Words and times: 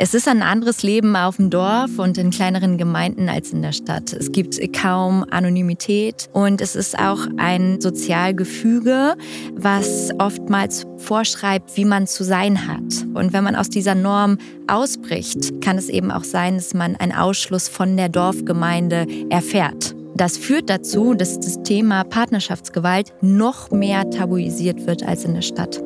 Es 0.00 0.14
ist 0.14 0.28
ein 0.28 0.42
anderes 0.42 0.84
Leben 0.84 1.16
auf 1.16 1.38
dem 1.38 1.50
Dorf 1.50 1.98
und 1.98 2.18
in 2.18 2.30
kleineren 2.30 2.78
Gemeinden 2.78 3.28
als 3.28 3.52
in 3.52 3.62
der 3.62 3.72
Stadt. 3.72 4.12
Es 4.12 4.30
gibt 4.30 4.56
kaum 4.72 5.24
Anonymität 5.28 6.28
und 6.32 6.60
es 6.60 6.76
ist 6.76 6.96
auch 6.96 7.18
ein 7.36 7.80
Sozialgefüge, 7.80 9.16
was 9.56 10.10
oftmals 10.20 10.86
vorschreibt, 10.98 11.76
wie 11.76 11.84
man 11.84 12.06
zu 12.06 12.22
sein 12.22 12.68
hat. 12.68 13.06
Und 13.14 13.32
wenn 13.32 13.42
man 13.42 13.56
aus 13.56 13.70
dieser 13.70 13.96
Norm 13.96 14.38
ausbricht, 14.68 15.60
kann 15.62 15.76
es 15.76 15.88
eben 15.88 16.12
auch 16.12 16.24
sein, 16.24 16.54
dass 16.54 16.74
man 16.74 16.94
einen 16.94 17.12
Ausschluss 17.12 17.66
von 17.66 17.96
der 17.96 18.08
Dorfgemeinde 18.08 19.04
erfährt. 19.30 19.96
Das 20.14 20.38
führt 20.38 20.70
dazu, 20.70 21.14
dass 21.14 21.40
das 21.40 21.64
Thema 21.64 22.04
Partnerschaftsgewalt 22.04 23.12
noch 23.20 23.72
mehr 23.72 24.08
tabuisiert 24.10 24.86
wird 24.86 25.02
als 25.02 25.24
in 25.24 25.34
der 25.34 25.42
Stadt. 25.42 25.82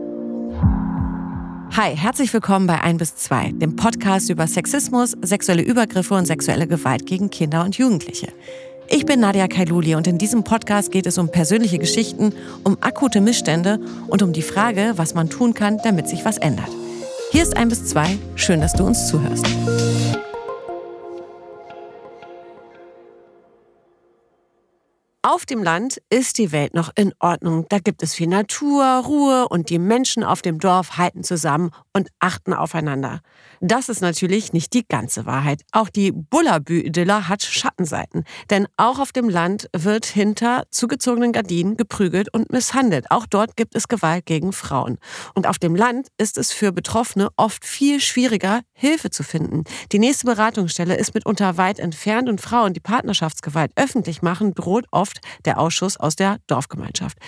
Hi, 1.74 1.96
herzlich 1.96 2.34
willkommen 2.34 2.66
bei 2.66 2.82
1 2.82 2.98
bis 2.98 3.16
2, 3.16 3.52
dem 3.52 3.76
Podcast 3.76 4.28
über 4.28 4.46
Sexismus, 4.46 5.16
sexuelle 5.22 5.62
Übergriffe 5.62 6.12
und 6.12 6.26
sexuelle 6.26 6.66
Gewalt 6.66 7.06
gegen 7.06 7.30
Kinder 7.30 7.64
und 7.64 7.78
Jugendliche. 7.78 8.28
Ich 8.88 9.06
bin 9.06 9.20
Nadia 9.20 9.48
Kailuli 9.48 9.94
und 9.94 10.06
in 10.06 10.18
diesem 10.18 10.44
Podcast 10.44 10.92
geht 10.92 11.06
es 11.06 11.16
um 11.16 11.30
persönliche 11.30 11.78
Geschichten, 11.78 12.34
um 12.62 12.76
akute 12.82 13.22
Missstände 13.22 13.80
und 14.08 14.22
um 14.22 14.34
die 14.34 14.42
Frage, 14.42 14.92
was 14.96 15.14
man 15.14 15.30
tun 15.30 15.54
kann, 15.54 15.78
damit 15.82 16.10
sich 16.10 16.26
was 16.26 16.36
ändert. 16.36 16.68
Hier 17.30 17.42
ist 17.42 17.56
1 17.56 17.70
bis 17.70 17.86
2, 17.86 18.18
schön, 18.34 18.60
dass 18.60 18.74
du 18.74 18.84
uns 18.84 19.08
zuhörst. 19.08 19.46
Auf 25.24 25.46
dem 25.46 25.62
Land 25.62 26.02
ist 26.10 26.38
die 26.38 26.50
Welt 26.50 26.74
noch 26.74 26.90
in 26.96 27.14
Ordnung. 27.20 27.66
Da 27.68 27.78
gibt 27.78 28.02
es 28.02 28.12
viel 28.12 28.26
Natur, 28.26 29.04
Ruhe 29.06 29.46
und 29.48 29.70
die 29.70 29.78
Menschen 29.78 30.24
auf 30.24 30.42
dem 30.42 30.58
Dorf 30.58 30.98
halten 30.98 31.22
zusammen 31.22 31.70
und 31.92 32.08
achten 32.18 32.54
aufeinander. 32.54 33.20
Das 33.60 33.88
ist 33.88 34.00
natürlich 34.00 34.52
nicht 34.52 34.72
die 34.72 34.86
ganze 34.86 35.26
Wahrheit. 35.26 35.62
Auch 35.72 35.88
die 35.88 36.12
Bullabü-Idylle 36.12 37.28
hat 37.28 37.42
Schattenseiten. 37.42 38.24
Denn 38.50 38.66
auch 38.76 38.98
auf 38.98 39.12
dem 39.12 39.28
Land 39.28 39.68
wird 39.76 40.06
hinter 40.06 40.64
zugezogenen 40.70 41.32
Gardinen 41.32 41.76
geprügelt 41.76 42.32
und 42.32 42.50
misshandelt. 42.50 43.10
Auch 43.10 43.26
dort 43.26 43.56
gibt 43.56 43.74
es 43.74 43.88
Gewalt 43.88 44.26
gegen 44.26 44.52
Frauen. 44.52 44.98
Und 45.34 45.46
auf 45.46 45.58
dem 45.58 45.76
Land 45.76 46.08
ist 46.18 46.38
es 46.38 46.52
für 46.52 46.72
Betroffene 46.72 47.28
oft 47.36 47.64
viel 47.64 48.00
schwieriger, 48.00 48.60
Hilfe 48.72 49.10
zu 49.10 49.22
finden. 49.22 49.64
Die 49.92 49.98
nächste 49.98 50.26
Beratungsstelle 50.26 50.96
ist 50.96 51.14
mitunter 51.14 51.56
weit 51.56 51.78
entfernt 51.78 52.28
und 52.28 52.40
Frauen, 52.40 52.72
die 52.72 52.80
Partnerschaftsgewalt 52.80 53.72
öffentlich 53.76 54.22
machen, 54.22 54.54
droht 54.54 54.86
oft 54.90 55.20
der 55.44 55.58
Ausschuss 55.58 55.96
aus 55.96 56.16
der 56.16 56.38
Dorfgemeinschaft. 56.46 57.18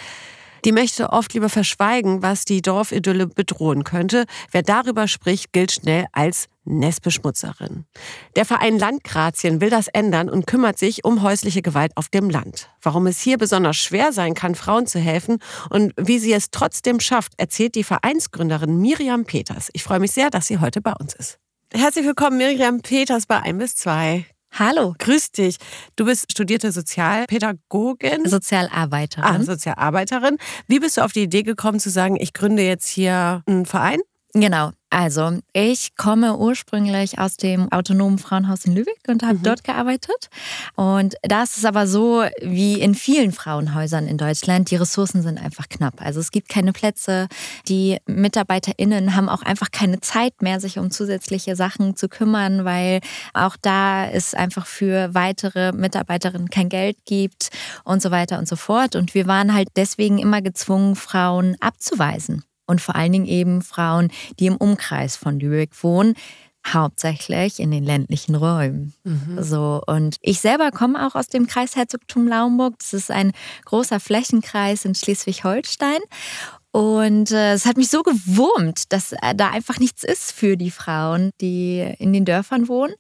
Die 0.65 0.73
möchte 0.73 1.11
oft 1.11 1.35
lieber 1.35 1.51
verschweigen, 1.51 2.23
was 2.23 2.47
die 2.47 2.63
Dorfidylle 2.63 3.27
bedrohen 3.27 3.85
könnte. 3.85 4.25
Wer 4.51 4.63
darüber 4.63 5.09
spricht, 5.09 5.53
gilt 5.53 5.73
schnell 5.73 6.07
als 6.13 6.49
Nestbeschmutzerin. 6.65 7.85
Der 8.37 8.47
Verein 8.47 8.79
Landgrazien 8.79 9.61
will 9.61 9.69
das 9.69 9.89
ändern 9.89 10.31
und 10.31 10.47
kümmert 10.47 10.79
sich 10.79 11.05
um 11.05 11.23
häusliche 11.23 11.61
Gewalt 11.61 11.95
auf 11.97 12.09
dem 12.09 12.31
Land. 12.31 12.71
Warum 12.81 13.07
es 13.07 13.21
hier 13.21 13.37
besonders 13.37 13.77
schwer 13.77 14.13
sein 14.13 14.33
kann, 14.33 14.55
Frauen 14.55 14.87
zu 14.87 14.99
helfen 14.99 15.39
und 15.69 15.93
wie 15.99 16.19
sie 16.19 16.33
es 16.33 16.51
trotzdem 16.51 16.99
schafft, 16.99 17.33
erzählt 17.37 17.75
die 17.75 17.85
Vereinsgründerin 17.85 18.81
Miriam 18.81 19.27
Peters. 19.27 19.69
Ich 19.75 19.83
freue 19.83 20.01
mich 20.01 20.13
sehr, 20.13 20.31
dass 20.31 20.47
sie 20.47 20.61
heute 20.61 20.81
bei 20.81 20.95
uns 20.99 21.13
ist. 21.15 21.39
Herzlich 21.75 22.07
willkommen, 22.07 22.39
Miriam 22.39 22.81
Peters 22.81 23.27
bei 23.27 23.41
1 23.41 23.59
bis 23.59 23.77
2. 23.77 24.25
Hallo. 24.57 24.95
Grüß 24.99 25.33
dich. 25.33 25.57
Du 25.97 26.05
bist 26.05 26.31
studierte 26.31 26.71
Sozialpädagogin. 26.71 28.25
Sozialarbeiterin. 28.25 29.25
Ah, 29.25 29.43
Sozialarbeiterin. 29.43 30.39
Wie 30.69 30.79
bist 30.79 30.97
du 30.97 31.01
auf 31.01 31.13
die 31.13 31.25
Idee 31.25 31.43
gekommen 31.43 31.81
zu 31.81 31.91
sagen, 31.91 32.17
ich 32.21 32.33
gründe 32.33 32.63
jetzt 32.63 32.87
hier 32.89 33.43
einen 33.47 33.67
Verein? 33.67 33.99
Genau. 34.37 34.73
Also, 34.91 35.39
ich 35.53 35.97
komme 35.97 36.37
ursprünglich 36.37 37.19
aus 37.19 37.37
dem 37.37 37.71
autonomen 37.73 38.19
Frauenhaus 38.19 38.65
in 38.65 38.75
Lübeck 38.75 38.99
und 39.09 39.23
habe 39.23 39.39
mhm. 39.39 39.43
dort 39.43 39.65
gearbeitet. 39.65 40.29
Und 40.75 41.15
da 41.23 41.45
ist 41.45 41.65
aber 41.65 41.87
so, 41.87 42.25
wie 42.43 42.81
in 42.81 42.95
vielen 42.95 43.33
Frauenhäusern 43.33 44.09
in 44.09 44.19
Deutschland, 44.19 44.71
die 44.71 44.77
Ressourcen 44.77 45.23
sind 45.23 45.41
einfach 45.41 45.69
knapp. 45.69 46.01
Also 46.01 46.21
es 46.21 46.33
gibt 46.33 46.49
keine 46.49 46.73
Plätze. 46.73 47.29
Die 47.69 47.99
MitarbeiterInnen 48.07 49.17
haben 49.17 49.29
auch 49.29 49.43
einfach 49.43 49.71
keine 49.73 50.01
Zeit 50.01 50.43
mehr, 50.43 50.61
sich 50.61 50.79
um 50.79 50.91
zusätzliche 50.91 51.55
Sachen 51.57 51.97
zu 51.97 52.09
kümmern, 52.09 52.65
weil 52.65 53.01
auch 53.35 53.57
da 53.61 54.09
es 54.09 54.35
einfach 54.35 54.67
für 54.67 55.15
weitere 55.15 55.73
Mitarbeiterinnen 55.73 56.51
kein 56.51 56.69
Geld 56.69 56.99
gibt 57.05 57.51
und 57.85 58.03
so 58.03 58.13
weiter 58.13 58.39
und 58.39 58.49
so 58.49 58.57
fort. 58.57 58.97
Und 58.97 59.15
wir 59.15 59.27
waren 59.27 59.55
halt 59.55 59.69
deswegen 59.77 60.19
immer 60.19 60.43
gezwungen, 60.43 60.97
Frauen 60.97 61.57
abzuweisen 61.61 62.45
und 62.67 62.81
vor 62.81 62.95
allen 62.97 63.13
Dingen 63.13 63.27
eben 63.27 63.63
Frauen, 63.63 64.11
die 64.39 64.47
im 64.47 64.57
Umkreis 64.57 65.17
von 65.17 65.39
Lübeck 65.39 65.71
wohnen, 65.83 66.15
hauptsächlich 66.67 67.61
in 67.61 67.71
den 67.71 67.85
ländlichen 67.85 68.35
Räumen. 68.35 68.95
Mhm. 69.05 69.43
So 69.43 69.83
und 69.87 70.17
ich 70.23 70.41
selber 70.41 70.71
komme 70.71 71.07
auch 71.07 71.15
aus 71.15 71.29
dem 71.29 71.47
Kreis 71.47 71.77
Herzogtum 71.77 72.27
Laumburg. 72.27 72.79
Das 72.79 72.95
ist 72.95 73.11
ein 73.11 73.33
großer 73.67 74.01
Flächenkreis 74.01 74.85
in 74.85 74.95
Schleswig-Holstein 74.95 76.01
und 76.75 77.31
äh, 77.31 77.53
es 77.53 77.67
hat 77.67 77.77
mich 77.77 77.89
so 77.89 78.03
gewurmt, 78.03 78.93
dass 78.93 79.13
äh, 79.13 79.33
da 79.37 79.51
einfach 79.51 79.79
nichts 79.79 80.03
ist 80.03 80.33
für 80.33 80.57
die 80.57 80.73
Frauen, 80.73 81.31
die 81.41 81.79
in 82.01 82.13
den 82.13 82.25
Dörfern 82.25 82.67
wohnen. 82.67 82.95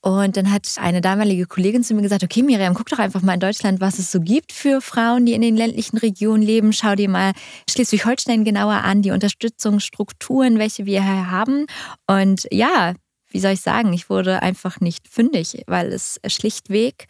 Und 0.00 0.36
dann 0.36 0.50
hat 0.50 0.66
eine 0.78 1.00
damalige 1.00 1.46
Kollegin 1.46 1.84
zu 1.84 1.94
mir 1.94 2.02
gesagt, 2.02 2.24
okay 2.24 2.42
Miriam, 2.42 2.74
guck 2.74 2.88
doch 2.88 2.98
einfach 2.98 3.22
mal 3.22 3.34
in 3.34 3.40
Deutschland, 3.40 3.80
was 3.80 4.00
es 4.00 4.10
so 4.10 4.18
gibt 4.18 4.50
für 4.50 4.80
Frauen, 4.80 5.24
die 5.24 5.34
in 5.34 5.42
den 5.42 5.56
ländlichen 5.56 5.98
Regionen 5.98 6.42
leben. 6.42 6.72
Schau 6.72 6.96
dir 6.96 7.08
mal 7.08 7.30
Schleswig-Holstein 7.70 8.42
genauer 8.42 8.82
an, 8.82 9.02
die 9.02 9.12
Unterstützungsstrukturen, 9.12 10.58
welche 10.58 10.84
wir 10.84 11.00
hier 11.00 11.30
haben. 11.30 11.66
Und 12.08 12.48
ja, 12.50 12.94
wie 13.30 13.38
soll 13.38 13.52
ich 13.52 13.60
sagen, 13.60 13.92
ich 13.92 14.10
wurde 14.10 14.42
einfach 14.42 14.80
nicht 14.80 15.06
fündig, 15.06 15.62
weil 15.68 15.92
es 15.92 16.18
schlichtweg 16.26 17.06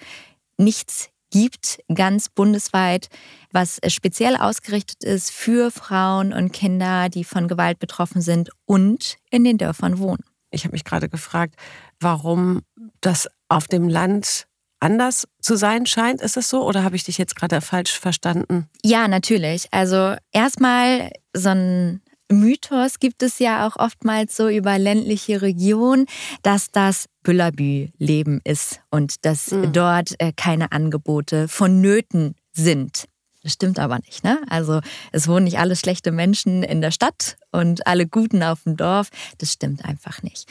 nichts 0.59 1.09
gibt, 1.31 1.81
ganz 1.93 2.29
bundesweit, 2.29 3.09
was 3.53 3.81
speziell 3.89 4.37
ausgerichtet 4.37 5.05
ist 5.05 5.31
für 5.31 5.71
Frauen 5.71 6.33
und 6.33 6.53
Kinder, 6.53 7.09
die 7.09 7.25
von 7.25 7.49
Gewalt 7.49 7.79
betroffen 7.79 8.21
sind 8.21 8.51
und 8.65 9.17
in 9.31 9.45
den 9.45 9.59
Dörfern 9.59 9.99
wohnen. 9.99 10.25
Ich 10.51 10.65
habe 10.65 10.73
mich 10.73 10.85
gerade 10.85 11.09
gefragt, 11.09 11.57
warum 12.01 12.63
das 13.01 13.29
auf 13.49 13.67
dem 13.67 13.89
Land 13.89 14.47
anders 14.81 15.27
zu 15.41 15.57
sein 15.57 15.87
scheint. 15.87 16.21
Ist 16.21 16.37
es 16.37 16.49
so 16.49 16.65
oder 16.65 16.85
habe 16.85 16.97
ich 16.97 17.05
dich 17.05 17.19
jetzt 17.19 17.37
gerade 17.37 17.61
falsch 17.61 17.99
verstanden? 17.99 18.69
Ja, 18.83 19.09
natürlich. 19.09 19.69
Also 19.73 20.17
erstmal 20.33 21.11
so 21.33 21.51
ein 21.51 22.03
Mythos 22.31 22.99
gibt 22.99 23.23
es 23.23 23.39
ja 23.39 23.67
auch 23.67 23.77
oftmals 23.77 24.37
so 24.37 24.49
über 24.49 24.79
ländliche 24.79 25.43
Regionen, 25.43 26.07
dass 26.43 26.71
das 26.71 27.07
Büllabü-Leben 27.23 28.41
ist 28.45 28.81
und 28.91 29.25
dass 29.25 29.53
mhm. 29.53 29.73
dort 29.73 30.15
äh, 30.19 30.33
keine 30.35 30.73
Angebote 30.73 31.49
vonnöten 31.49 32.35
sind. 32.53 33.07
Das 33.47 33.53
stimmt 33.53 33.79
aber 33.79 34.01
nicht. 34.01 34.25
Ne? 34.25 34.41
Also 34.49 34.81
es 35.13 35.29
wohnen 35.29 35.45
nicht 35.45 35.61
alle 35.61 35.77
schlechte 35.77 36.11
Menschen 36.11 36.65
in 36.65 36.81
der 36.81 36.91
Stadt 36.91 37.37
und 37.53 37.87
alle 37.87 38.09
Guten 38.09 38.43
auf 38.43 38.65
dem 38.65 38.77
Dorf. 38.77 39.11
Das 39.39 39.53
stimmt 39.53 39.85
einfach 39.85 40.21
nicht. 40.25 40.49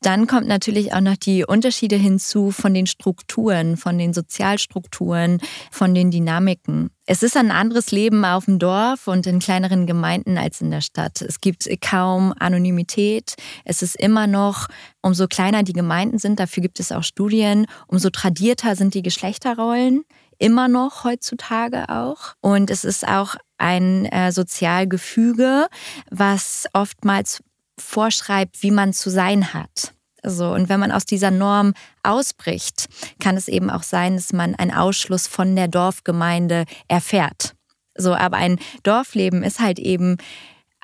Dann 0.00 0.28
kommt 0.28 0.46
natürlich 0.46 0.94
auch 0.94 1.00
noch 1.00 1.16
die 1.16 1.44
Unterschiede 1.44 1.96
hinzu 1.96 2.52
von 2.52 2.72
den 2.72 2.86
Strukturen, 2.86 3.76
von 3.76 3.98
den 3.98 4.14
Sozialstrukturen, 4.14 5.40
von 5.72 5.92
den 5.92 6.12
Dynamiken. 6.12 6.90
Es 7.06 7.24
ist 7.24 7.36
ein 7.36 7.50
anderes 7.50 7.90
Leben 7.90 8.24
auf 8.24 8.44
dem 8.44 8.60
Dorf 8.60 9.08
und 9.08 9.26
in 9.26 9.40
kleineren 9.40 9.86
Gemeinden 9.86 10.38
als 10.38 10.60
in 10.60 10.70
der 10.70 10.82
Stadt. 10.82 11.22
Es 11.22 11.40
gibt 11.40 11.68
kaum 11.80 12.32
Anonymität. 12.38 13.34
Es 13.64 13.82
ist 13.82 13.96
immer 13.96 14.28
noch, 14.28 14.68
umso 15.02 15.26
kleiner 15.26 15.64
die 15.64 15.72
Gemeinden 15.72 16.18
sind, 16.18 16.38
dafür 16.38 16.62
gibt 16.62 16.78
es 16.78 16.92
auch 16.92 17.02
Studien, 17.02 17.66
umso 17.88 18.10
tradierter 18.10 18.76
sind 18.76 18.94
die 18.94 19.02
Geschlechterrollen 19.02 20.04
immer 20.38 20.68
noch 20.68 21.04
heutzutage 21.04 21.88
auch. 21.88 22.34
Und 22.40 22.70
es 22.70 22.84
ist 22.84 23.06
auch 23.06 23.36
ein 23.58 24.06
äh, 24.06 24.32
Sozialgefüge, 24.32 25.66
was 26.10 26.66
oftmals 26.72 27.42
vorschreibt, 27.78 28.62
wie 28.62 28.70
man 28.70 28.92
zu 28.92 29.10
sein 29.10 29.52
hat. 29.54 29.92
So, 30.22 30.52
und 30.52 30.68
wenn 30.68 30.80
man 30.80 30.90
aus 30.90 31.04
dieser 31.04 31.30
Norm 31.30 31.72
ausbricht, 32.02 32.88
kann 33.20 33.36
es 33.36 33.48
eben 33.48 33.70
auch 33.70 33.84
sein, 33.84 34.16
dass 34.16 34.32
man 34.32 34.54
einen 34.56 34.72
Ausschluss 34.72 35.26
von 35.28 35.54
der 35.54 35.68
Dorfgemeinde 35.68 36.64
erfährt. 36.88 37.54
So, 37.96 38.14
aber 38.14 38.36
ein 38.36 38.58
Dorfleben 38.82 39.42
ist 39.42 39.60
halt 39.60 39.78
eben 39.78 40.16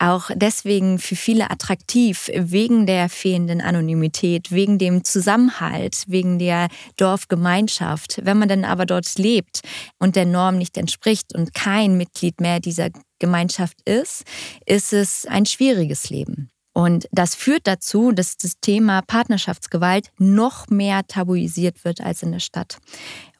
auch 0.02 0.30
deswegen 0.34 0.98
für 0.98 1.14
viele 1.16 1.50
attraktiv, 1.50 2.28
wegen 2.34 2.86
der 2.86 3.08
fehlenden 3.08 3.60
Anonymität, 3.60 4.50
wegen 4.50 4.78
dem 4.78 5.04
Zusammenhalt, 5.04 6.04
wegen 6.08 6.38
der 6.38 6.68
Dorfgemeinschaft. 6.96 8.20
Wenn 8.24 8.38
man 8.38 8.48
dann 8.48 8.64
aber 8.64 8.84
dort 8.84 9.16
lebt 9.16 9.60
und 9.98 10.16
der 10.16 10.26
Norm 10.26 10.58
nicht 10.58 10.76
entspricht 10.76 11.34
und 11.34 11.54
kein 11.54 11.96
Mitglied 11.96 12.40
mehr 12.40 12.58
dieser 12.58 12.90
Gemeinschaft 13.20 13.76
ist, 13.84 14.24
ist 14.66 14.92
es 14.92 15.26
ein 15.26 15.46
schwieriges 15.46 16.10
Leben. 16.10 16.50
Und 16.74 17.06
das 17.12 17.34
führt 17.34 17.66
dazu, 17.66 18.12
dass 18.12 18.36
das 18.38 18.54
Thema 18.60 19.02
Partnerschaftsgewalt 19.02 20.10
noch 20.18 20.68
mehr 20.68 21.06
tabuisiert 21.06 21.84
wird 21.84 22.00
als 22.00 22.22
in 22.22 22.32
der 22.32 22.40
Stadt. 22.40 22.78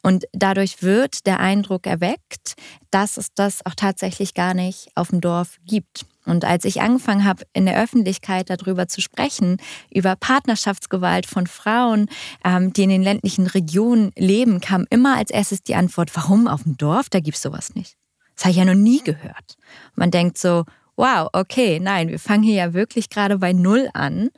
Und 0.03 0.25
dadurch 0.33 0.83
wird 0.83 1.25
der 1.25 1.39
Eindruck 1.39 1.87
erweckt, 1.87 2.53
dass 2.91 3.17
es 3.17 3.33
das 3.33 3.65
auch 3.65 3.75
tatsächlich 3.75 4.33
gar 4.33 4.53
nicht 4.53 4.89
auf 4.95 5.09
dem 5.09 5.19
Dorf 5.19 5.57
gibt. 5.65 6.05
Und 6.25 6.45
als 6.45 6.65
ich 6.65 6.81
angefangen 6.81 7.25
habe, 7.25 7.43
in 7.53 7.65
der 7.65 7.81
Öffentlichkeit 7.81 8.49
darüber 8.49 8.87
zu 8.87 9.01
sprechen, 9.01 9.57
über 9.93 10.15
Partnerschaftsgewalt 10.15 11.25
von 11.25 11.47
Frauen, 11.47 12.07
ähm, 12.45 12.73
die 12.73 12.83
in 12.83 12.89
den 12.89 13.03
ländlichen 13.03 13.47
Regionen 13.47 14.11
leben, 14.17 14.61
kam 14.61 14.85
immer 14.89 15.17
als 15.17 15.31
erstes 15.31 15.63
die 15.63 15.75
Antwort, 15.75 16.15
warum 16.15 16.47
auf 16.47 16.63
dem 16.63 16.77
Dorf, 16.77 17.09
da 17.09 17.19
gibt 17.19 17.37
es 17.37 17.43
sowas 17.43 17.75
nicht. 17.75 17.95
Das 18.35 18.45
habe 18.45 18.51
ich 18.51 18.57
ja 18.57 18.65
noch 18.65 18.73
nie 18.73 19.01
gehört. 19.03 19.57
Man 19.95 20.11
denkt 20.11 20.37
so, 20.37 20.65
wow, 20.95 21.29
okay, 21.33 21.79
nein, 21.79 22.09
wir 22.09 22.19
fangen 22.19 22.43
hier 22.43 22.55
ja 22.55 22.73
wirklich 22.73 23.09
gerade 23.09 23.37
bei 23.37 23.53
Null 23.53 23.89
an. 23.93 24.29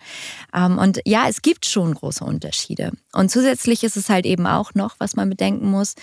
Ähm, 0.54 0.78
und 0.78 1.02
ja, 1.06 1.28
es 1.28 1.42
gibt 1.42 1.66
schon 1.66 1.94
große 1.94 2.24
Unterschiede. 2.24 2.92
Und 3.14 3.30
zusätzlich 3.30 3.84
ist 3.84 3.98
es 3.98 4.10
halt 4.10 4.26
eben 4.26 4.48
auch 4.48 4.74
noch, 4.74 4.96
was 5.00 5.16
man 5.16 5.30
bedenken 5.30 5.70
muss, 5.70 5.96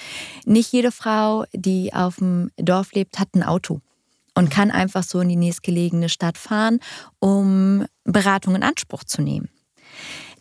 nicht 0.45 0.73
jede 0.73 0.93
Frau, 0.93 1.45
die 1.53 1.93
auf 1.93 2.17
dem 2.17 2.51
Dorf 2.57 2.93
lebt, 2.93 3.19
hat 3.19 3.35
ein 3.35 3.43
Auto 3.43 3.81
und 4.35 4.51
kann 4.51 4.71
einfach 4.71 5.03
so 5.03 5.21
in 5.21 5.29
die 5.29 5.37
nächstgelegene 5.37 6.09
Stadt 6.09 6.39
fahren, 6.39 6.81
um 7.19 7.87
Beratung 8.05 8.55
in 8.55 8.63
Anspruch 8.63 9.05
zu 9.05 9.23
nehmen. 9.23 9.49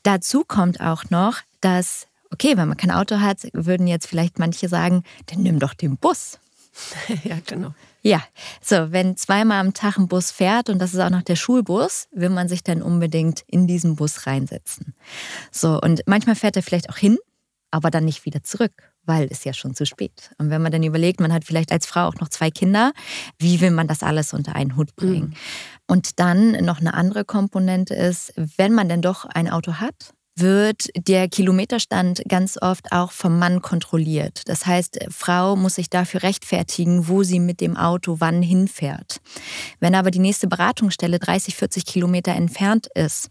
Dazu 0.03 0.43
kommt 0.45 0.81
auch 0.81 1.09
noch, 1.09 1.39
dass, 1.59 2.07
okay, 2.31 2.57
wenn 2.57 2.67
man 2.67 2.77
kein 2.77 2.91
Auto 2.91 3.19
hat, 3.19 3.47
würden 3.53 3.87
jetzt 3.87 4.07
vielleicht 4.07 4.39
manche 4.39 4.67
sagen, 4.67 5.03
dann 5.27 5.43
nimm 5.43 5.59
doch 5.59 5.73
den 5.73 5.97
Bus. 5.97 6.39
ja, 7.23 7.37
genau. 7.45 7.73
Ja, 8.03 8.23
so, 8.61 8.91
wenn 8.91 9.15
zweimal 9.15 9.59
am 9.59 9.73
Tag 9.73 9.97
ein 9.97 10.07
Bus 10.07 10.31
fährt 10.31 10.69
und 10.69 10.79
das 10.79 10.93
ist 10.93 10.99
auch 10.99 11.11
noch 11.11 11.21
der 11.21 11.35
Schulbus, 11.35 12.07
will 12.11 12.29
man 12.29 12.47
sich 12.47 12.63
dann 12.63 12.81
unbedingt 12.81 13.43
in 13.45 13.67
diesen 13.67 13.95
Bus 13.95 14.25
reinsetzen. 14.25 14.95
So, 15.51 15.79
und 15.79 16.01
manchmal 16.07 16.35
fährt 16.35 16.55
er 16.55 16.63
vielleicht 16.63 16.89
auch 16.89 16.97
hin, 16.97 17.19
aber 17.69 17.91
dann 17.91 18.05
nicht 18.05 18.25
wieder 18.25 18.43
zurück, 18.43 18.90
weil 19.05 19.27
es 19.29 19.43
ja 19.43 19.53
schon 19.53 19.75
zu 19.75 19.85
spät. 19.85 20.31
Und 20.37 20.49
wenn 20.49 20.61
man 20.61 20.71
dann 20.71 20.83
überlegt, 20.83 21.19
man 21.19 21.33
hat 21.33 21.43
vielleicht 21.43 21.71
als 21.71 21.85
Frau 21.85 22.07
auch 22.07 22.15
noch 22.15 22.29
zwei 22.29 22.51
Kinder, 22.51 22.91
wie 23.39 23.61
will 23.61 23.71
man 23.71 23.87
das 23.87 24.03
alles 24.03 24.33
unter 24.33 24.55
einen 24.55 24.75
Hut 24.75 24.95
bringen? 24.95 25.29
Mhm. 25.29 25.33
Und 25.87 26.19
dann 26.19 26.51
noch 26.63 26.79
eine 26.79 26.93
andere 26.93 27.25
Komponente 27.25 27.93
ist, 27.93 28.33
wenn 28.57 28.73
man 28.73 28.89
denn 28.89 29.01
doch 29.01 29.25
ein 29.25 29.49
Auto 29.49 29.73
hat, 29.75 30.13
wird 30.41 30.89
der 30.95 31.29
Kilometerstand 31.29 32.23
ganz 32.27 32.57
oft 32.61 32.91
auch 32.91 33.11
vom 33.11 33.39
Mann 33.39 33.61
kontrolliert. 33.61 34.41
Das 34.45 34.65
heißt, 34.65 34.99
Frau 35.09 35.55
muss 35.55 35.75
sich 35.75 35.89
dafür 35.89 36.23
rechtfertigen, 36.23 37.07
wo 37.07 37.23
sie 37.23 37.39
mit 37.39 37.61
dem 37.61 37.77
Auto 37.77 38.17
wann 38.19 38.41
hinfährt. 38.41 39.21
Wenn 39.79 39.95
aber 39.95 40.11
die 40.11 40.19
nächste 40.19 40.47
Beratungsstelle 40.47 41.19
30, 41.19 41.55
40 41.55 41.85
Kilometer 41.85 42.33
entfernt 42.33 42.87
ist, 42.93 43.29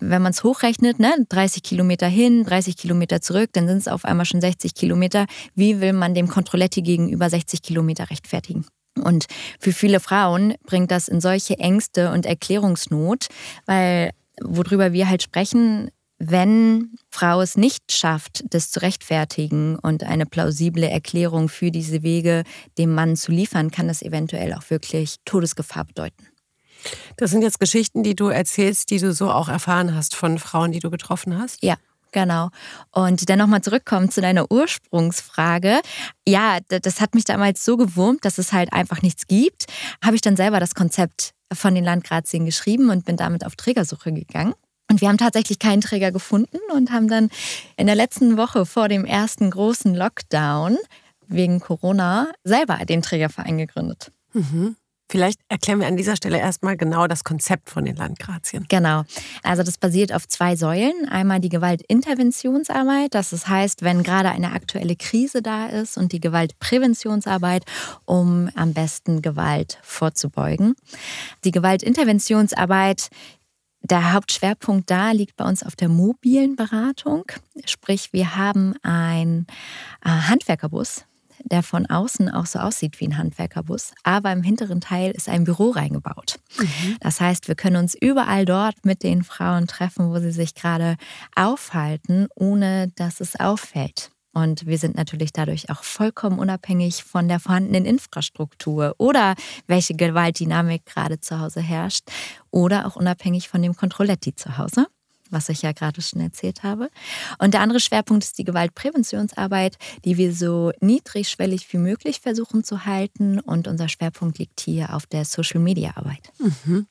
wenn 0.00 0.22
man 0.22 0.32
es 0.32 0.42
hochrechnet, 0.42 0.98
ne, 0.98 1.14
30 1.28 1.62
Kilometer 1.62 2.08
hin, 2.08 2.44
30 2.44 2.76
Kilometer 2.76 3.20
zurück, 3.20 3.50
dann 3.52 3.68
sind 3.68 3.78
es 3.78 3.88
auf 3.88 4.04
einmal 4.04 4.26
schon 4.26 4.40
60 4.40 4.74
Kilometer. 4.74 5.26
Wie 5.54 5.80
will 5.80 5.92
man 5.92 6.14
dem 6.14 6.28
Kontrolletti 6.28 6.82
gegenüber 6.82 7.30
60 7.30 7.62
Kilometer 7.62 8.10
rechtfertigen? 8.10 8.66
Und 9.02 9.26
für 9.60 9.72
viele 9.72 10.00
Frauen 10.00 10.54
bringt 10.64 10.90
das 10.90 11.08
in 11.08 11.20
solche 11.20 11.58
Ängste 11.58 12.10
und 12.12 12.24
Erklärungsnot, 12.24 13.26
weil 13.66 14.10
worüber 14.42 14.92
wir 14.92 15.08
halt 15.08 15.22
sprechen, 15.22 15.90
wenn 16.18 16.94
Frau 17.10 17.40
es 17.40 17.56
nicht 17.56 17.92
schafft, 17.92 18.44
das 18.50 18.70
zu 18.70 18.80
rechtfertigen 18.80 19.76
und 19.76 20.04
eine 20.04 20.26
plausible 20.26 20.88
Erklärung 20.88 21.48
für 21.48 21.70
diese 21.70 22.02
Wege 22.02 22.44
dem 22.78 22.94
Mann 22.94 23.16
zu 23.16 23.32
liefern, 23.32 23.70
kann 23.70 23.88
das 23.88 24.02
eventuell 24.02 24.54
auch 24.54 24.70
wirklich 24.70 25.16
Todesgefahr 25.24 25.84
bedeuten. 25.84 26.26
Das 27.16 27.30
sind 27.30 27.42
jetzt 27.42 27.60
Geschichten, 27.60 28.02
die 28.02 28.14
du 28.14 28.28
erzählst, 28.28 28.90
die 28.90 28.98
du 28.98 29.12
so 29.12 29.30
auch 29.30 29.48
erfahren 29.48 29.94
hast 29.94 30.14
von 30.14 30.38
Frauen, 30.38 30.72
die 30.72 30.78
du 30.78 30.90
getroffen 30.90 31.38
hast? 31.38 31.62
Ja. 31.62 31.76
Genau. 32.12 32.48
Und 32.92 33.28
dann 33.28 33.38
nochmal 33.38 33.60
zurückkommen 33.60 34.10
zu 34.10 34.22
deiner 34.22 34.50
Ursprungsfrage. 34.50 35.80
Ja, 36.26 36.60
das 36.68 37.02
hat 37.02 37.14
mich 37.14 37.24
damals 37.24 37.62
so 37.62 37.76
gewurmt, 37.76 38.24
dass 38.24 38.38
es 38.38 38.54
halt 38.54 38.72
einfach 38.72 39.02
nichts 39.02 39.26
gibt. 39.26 39.66
Habe 40.02 40.14
ich 40.14 40.22
dann 40.22 40.36
selber 40.36 40.58
das 40.58 40.74
Konzept 40.74 41.32
von 41.52 41.74
den 41.74 41.84
Landgrazien 41.84 42.46
geschrieben 42.46 42.88
und 42.88 43.04
bin 43.04 43.18
damit 43.18 43.44
auf 43.44 43.56
Trägersuche 43.56 44.12
gegangen. 44.12 44.54
Und 44.90 45.00
wir 45.00 45.08
haben 45.08 45.18
tatsächlich 45.18 45.58
keinen 45.58 45.80
Träger 45.80 46.12
gefunden 46.12 46.58
und 46.72 46.92
haben 46.92 47.08
dann 47.08 47.28
in 47.76 47.86
der 47.86 47.96
letzten 47.96 48.36
Woche 48.36 48.66
vor 48.66 48.88
dem 48.88 49.04
ersten 49.04 49.50
großen 49.50 49.94
Lockdown 49.94 50.78
wegen 51.28 51.60
Corona 51.60 52.28
selber 52.44 52.76
den 52.84 53.02
Trägerverein 53.02 53.58
gegründet. 53.58 54.12
Mhm. 54.32 54.76
Vielleicht 55.08 55.38
erklären 55.48 55.78
wir 55.78 55.86
an 55.86 55.96
dieser 55.96 56.16
Stelle 56.16 56.38
erstmal 56.38 56.76
genau 56.76 57.06
das 57.06 57.22
Konzept 57.22 57.70
von 57.70 57.84
den 57.84 57.94
Landgrazien. 57.94 58.66
Genau. 58.68 59.04
Also 59.44 59.62
das 59.62 59.78
basiert 59.78 60.12
auf 60.12 60.26
zwei 60.26 60.56
Säulen. 60.56 61.08
Einmal 61.08 61.38
die 61.38 61.48
Gewaltinterventionsarbeit, 61.48 63.14
das 63.14 63.46
heißt, 63.46 63.82
wenn 63.82 64.02
gerade 64.02 64.30
eine 64.30 64.52
aktuelle 64.52 64.96
Krise 64.96 65.42
da 65.42 65.68
ist 65.68 65.96
und 65.96 66.10
die 66.10 66.18
Gewaltpräventionsarbeit, 66.18 67.64
um 68.04 68.50
am 68.56 68.74
besten 68.74 69.22
Gewalt 69.22 69.78
vorzubeugen. 69.82 70.74
Die 71.44 71.52
Gewaltinterventionsarbeit 71.52 73.08
der 73.82 74.12
Hauptschwerpunkt 74.12 74.90
da 74.90 75.12
liegt 75.12 75.36
bei 75.36 75.44
uns 75.44 75.62
auf 75.62 75.76
der 75.76 75.88
mobilen 75.88 76.56
Beratung. 76.56 77.24
Sprich, 77.64 78.12
wir 78.12 78.36
haben 78.36 78.74
einen 78.82 79.46
äh, 80.04 80.08
Handwerkerbus, 80.08 81.04
der 81.44 81.62
von 81.62 81.86
außen 81.86 82.28
auch 82.30 82.46
so 82.46 82.58
aussieht 82.58 82.98
wie 83.00 83.06
ein 83.06 83.18
Handwerkerbus, 83.18 83.92
aber 84.02 84.32
im 84.32 84.42
hinteren 84.42 84.80
Teil 84.80 85.12
ist 85.12 85.28
ein 85.28 85.44
Büro 85.44 85.70
reingebaut. 85.70 86.38
Mhm. 86.58 86.96
Das 87.00 87.20
heißt, 87.20 87.48
wir 87.48 87.54
können 87.54 87.76
uns 87.76 87.94
überall 87.94 88.44
dort 88.44 88.84
mit 88.84 89.02
den 89.02 89.22
Frauen 89.22 89.66
treffen, 89.66 90.10
wo 90.10 90.18
sie 90.18 90.32
sich 90.32 90.54
gerade 90.54 90.96
aufhalten, 91.34 92.26
ohne 92.34 92.88
dass 92.96 93.20
es 93.20 93.38
auffällt. 93.38 94.10
Und 94.36 94.66
wir 94.66 94.76
sind 94.76 94.96
natürlich 94.96 95.32
dadurch 95.32 95.70
auch 95.70 95.82
vollkommen 95.82 96.38
unabhängig 96.38 97.04
von 97.04 97.26
der 97.26 97.40
vorhandenen 97.40 97.86
Infrastruktur 97.86 98.94
oder 98.98 99.34
welche 99.66 99.94
Gewaltdynamik 99.94 100.84
gerade 100.84 101.18
zu 101.20 101.40
Hause 101.40 101.62
herrscht 101.62 102.04
oder 102.50 102.86
auch 102.86 102.96
unabhängig 102.96 103.48
von 103.48 103.62
dem 103.62 103.74
Kontrolletti 103.74 104.34
zu 104.34 104.58
Hause 104.58 104.88
was 105.30 105.48
ich 105.48 105.62
ja 105.62 105.72
gerade 105.72 106.00
schon 106.02 106.20
erzählt 106.20 106.62
habe. 106.62 106.90
Und 107.38 107.54
der 107.54 107.60
andere 107.60 107.80
Schwerpunkt 107.80 108.24
ist 108.24 108.38
die 108.38 108.44
Gewaltpräventionsarbeit, 108.44 109.76
die 110.04 110.16
wir 110.16 110.32
so 110.32 110.72
niedrigschwellig 110.80 111.72
wie 111.72 111.78
möglich 111.78 112.20
versuchen 112.20 112.64
zu 112.64 112.84
halten. 112.84 113.40
Und 113.40 113.68
unser 113.68 113.88
Schwerpunkt 113.88 114.38
liegt 114.38 114.60
hier 114.60 114.94
auf 114.94 115.06
der 115.06 115.24
Social-Media-Arbeit. 115.24 116.32
Mhm. 116.38 116.86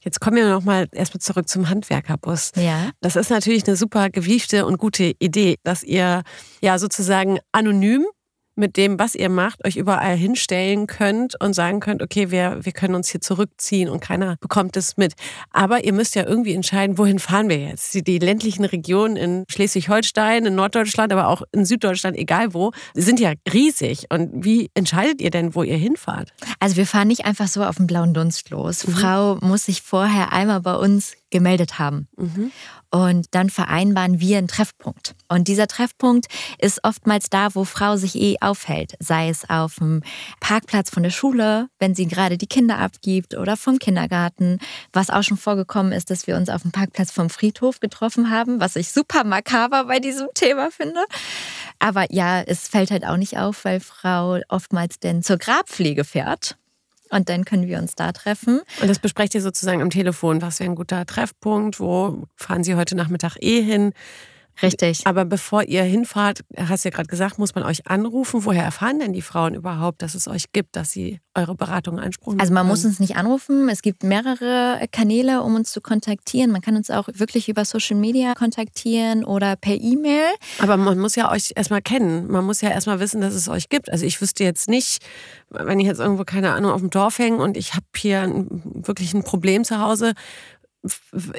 Jetzt 0.00 0.20
kommen 0.20 0.36
wir 0.36 0.48
nochmal 0.48 0.88
erstmal 0.92 1.20
zurück 1.20 1.48
zum 1.48 1.68
Handwerkerbus. 1.68 2.52
Ja. 2.56 2.90
Das 3.00 3.16
ist 3.16 3.30
natürlich 3.30 3.66
eine 3.66 3.76
super 3.76 4.10
gewiefte 4.10 4.66
und 4.66 4.78
gute 4.78 5.14
Idee, 5.18 5.58
dass 5.62 5.82
ihr 5.82 6.22
ja 6.60 6.78
sozusagen 6.78 7.38
anonym 7.52 8.06
mit 8.54 8.76
dem, 8.76 8.98
was 8.98 9.14
ihr 9.14 9.28
macht, 9.28 9.64
euch 9.66 9.76
überall 9.76 10.16
hinstellen 10.16 10.86
könnt 10.86 11.40
und 11.40 11.54
sagen 11.54 11.80
könnt, 11.80 12.02
okay, 12.02 12.30
wir, 12.30 12.58
wir 12.62 12.72
können 12.72 12.94
uns 12.94 13.08
hier 13.08 13.20
zurückziehen 13.20 13.88
und 13.88 14.00
keiner 14.00 14.36
bekommt 14.40 14.76
es 14.76 14.96
mit. 14.96 15.14
Aber 15.50 15.84
ihr 15.84 15.92
müsst 15.92 16.14
ja 16.14 16.24
irgendwie 16.24 16.54
entscheiden, 16.54 16.98
wohin 16.98 17.18
fahren 17.18 17.48
wir 17.48 17.58
jetzt? 17.58 17.94
Die, 17.94 18.02
die 18.02 18.18
ländlichen 18.18 18.64
Regionen 18.64 19.16
in 19.16 19.44
Schleswig-Holstein, 19.50 20.46
in 20.46 20.54
Norddeutschland, 20.54 21.12
aber 21.12 21.28
auch 21.28 21.42
in 21.52 21.64
Süddeutschland, 21.64 22.16
egal 22.16 22.54
wo, 22.54 22.72
sind 22.94 23.20
ja 23.20 23.32
riesig. 23.52 24.06
Und 24.10 24.44
wie 24.44 24.70
entscheidet 24.74 25.20
ihr 25.20 25.30
denn, 25.30 25.54
wo 25.54 25.62
ihr 25.62 25.76
hinfahrt? 25.76 26.32
Also 26.60 26.76
wir 26.76 26.86
fahren 26.86 27.08
nicht 27.08 27.24
einfach 27.24 27.48
so 27.48 27.64
auf 27.64 27.76
den 27.76 27.86
blauen 27.86 28.14
Dunst 28.14 28.50
los. 28.50 28.86
Mhm. 28.86 28.92
Frau 28.92 29.36
muss 29.40 29.66
sich 29.66 29.82
vorher 29.82 30.32
einmal 30.32 30.60
bei 30.60 30.74
uns 30.74 31.14
gemeldet 31.32 31.80
haben. 31.80 32.06
Mhm. 32.16 32.52
Und 32.90 33.26
dann 33.30 33.50
vereinbaren 33.50 34.20
wir 34.20 34.38
einen 34.38 34.48
Treffpunkt. 34.48 35.14
Und 35.28 35.48
dieser 35.48 35.66
Treffpunkt 35.66 36.26
ist 36.58 36.84
oftmals 36.84 37.30
da, 37.30 37.54
wo 37.54 37.64
Frau 37.64 37.96
sich 37.96 38.14
eh 38.14 38.36
aufhält. 38.40 38.94
Sei 39.00 39.30
es 39.30 39.48
auf 39.48 39.76
dem 39.76 40.02
Parkplatz 40.40 40.90
von 40.90 41.02
der 41.02 41.10
Schule, 41.10 41.68
wenn 41.78 41.94
sie 41.94 42.06
gerade 42.06 42.36
die 42.36 42.46
Kinder 42.46 42.78
abgibt 42.78 43.34
oder 43.36 43.56
vom 43.56 43.78
Kindergarten. 43.78 44.58
Was 44.92 45.08
auch 45.10 45.22
schon 45.22 45.38
vorgekommen 45.38 45.92
ist, 45.92 46.10
dass 46.10 46.26
wir 46.26 46.36
uns 46.36 46.50
auf 46.50 46.62
dem 46.62 46.70
Parkplatz 46.70 47.10
vom 47.10 47.30
Friedhof 47.30 47.80
getroffen 47.80 48.30
haben, 48.30 48.60
was 48.60 48.76
ich 48.76 48.90
super 48.90 49.24
makaber 49.24 49.84
bei 49.84 49.98
diesem 49.98 50.28
Thema 50.34 50.70
finde. 50.70 51.00
Aber 51.78 52.12
ja, 52.12 52.42
es 52.42 52.68
fällt 52.68 52.90
halt 52.90 53.06
auch 53.06 53.16
nicht 53.16 53.38
auf, 53.38 53.64
weil 53.64 53.80
Frau 53.80 54.38
oftmals 54.48 55.00
denn 55.00 55.22
zur 55.22 55.38
Grabpflege 55.38 56.04
fährt 56.04 56.56
und 57.12 57.28
dann 57.28 57.44
können 57.44 57.66
wir 57.66 57.78
uns 57.78 57.94
da 57.94 58.12
treffen. 58.12 58.62
Und 58.80 58.88
das 58.88 58.98
besprecht 58.98 59.34
ihr 59.34 59.42
sozusagen 59.42 59.82
am 59.82 59.90
Telefon. 59.90 60.42
Was 60.42 60.58
wäre 60.60 60.70
ein 60.70 60.76
guter 60.76 61.06
Treffpunkt? 61.06 61.78
Wo 61.78 62.24
fahren 62.36 62.64
Sie 62.64 62.74
heute 62.74 62.96
Nachmittag 62.96 63.36
eh 63.40 63.62
hin? 63.62 63.92
Richtig. 64.60 65.06
Aber 65.06 65.24
bevor 65.24 65.62
ihr 65.62 65.82
hinfahrt, 65.82 66.40
hast 66.56 66.84
du 66.84 66.88
ja 66.88 66.94
gerade 66.94 67.08
gesagt, 67.08 67.38
muss 67.38 67.54
man 67.54 67.64
euch 67.64 67.86
anrufen. 67.86 68.44
Woher 68.44 68.64
erfahren 68.64 68.98
denn 68.98 69.12
die 69.12 69.22
Frauen 69.22 69.54
überhaupt, 69.54 70.02
dass 70.02 70.14
es 70.14 70.28
euch 70.28 70.52
gibt, 70.52 70.76
dass 70.76 70.90
sie 70.90 71.20
eure 71.34 71.54
Beratung 71.54 71.98
einsprechen? 71.98 72.40
Also 72.40 72.52
man 72.52 72.66
muss 72.66 72.84
uns 72.84 73.00
nicht 73.00 73.16
anrufen. 73.16 73.68
Es 73.68 73.82
gibt 73.82 74.02
mehrere 74.02 74.86
Kanäle, 74.92 75.42
um 75.42 75.54
uns 75.54 75.72
zu 75.72 75.80
kontaktieren. 75.80 76.50
Man 76.50 76.60
kann 76.60 76.76
uns 76.76 76.90
auch 76.90 77.08
wirklich 77.14 77.48
über 77.48 77.64
Social 77.64 77.96
Media 77.96 78.34
kontaktieren 78.34 79.24
oder 79.24 79.56
per 79.56 79.74
E-Mail. 79.74 80.26
Aber 80.58 80.76
man 80.76 80.98
muss 80.98 81.16
ja 81.16 81.30
euch 81.30 81.52
erstmal 81.54 81.82
kennen. 81.82 82.30
Man 82.30 82.44
muss 82.44 82.60
ja 82.60 82.70
erstmal 82.70 83.00
wissen, 83.00 83.20
dass 83.20 83.34
es 83.34 83.48
euch 83.48 83.68
gibt. 83.68 83.90
Also 83.90 84.04
ich 84.04 84.20
wüsste 84.20 84.44
jetzt 84.44 84.68
nicht, 84.68 85.02
wenn 85.50 85.80
ich 85.80 85.86
jetzt 85.86 86.00
irgendwo, 86.00 86.24
keine 86.24 86.52
Ahnung, 86.52 86.72
auf 86.72 86.80
dem 86.80 86.90
Dorf 86.90 87.18
hänge 87.18 87.38
und 87.38 87.56
ich 87.56 87.74
habe 87.74 87.86
hier 87.96 88.46
wirklich 88.62 89.14
ein 89.14 89.24
Problem 89.24 89.64
zu 89.64 89.78
Hause, 89.80 90.12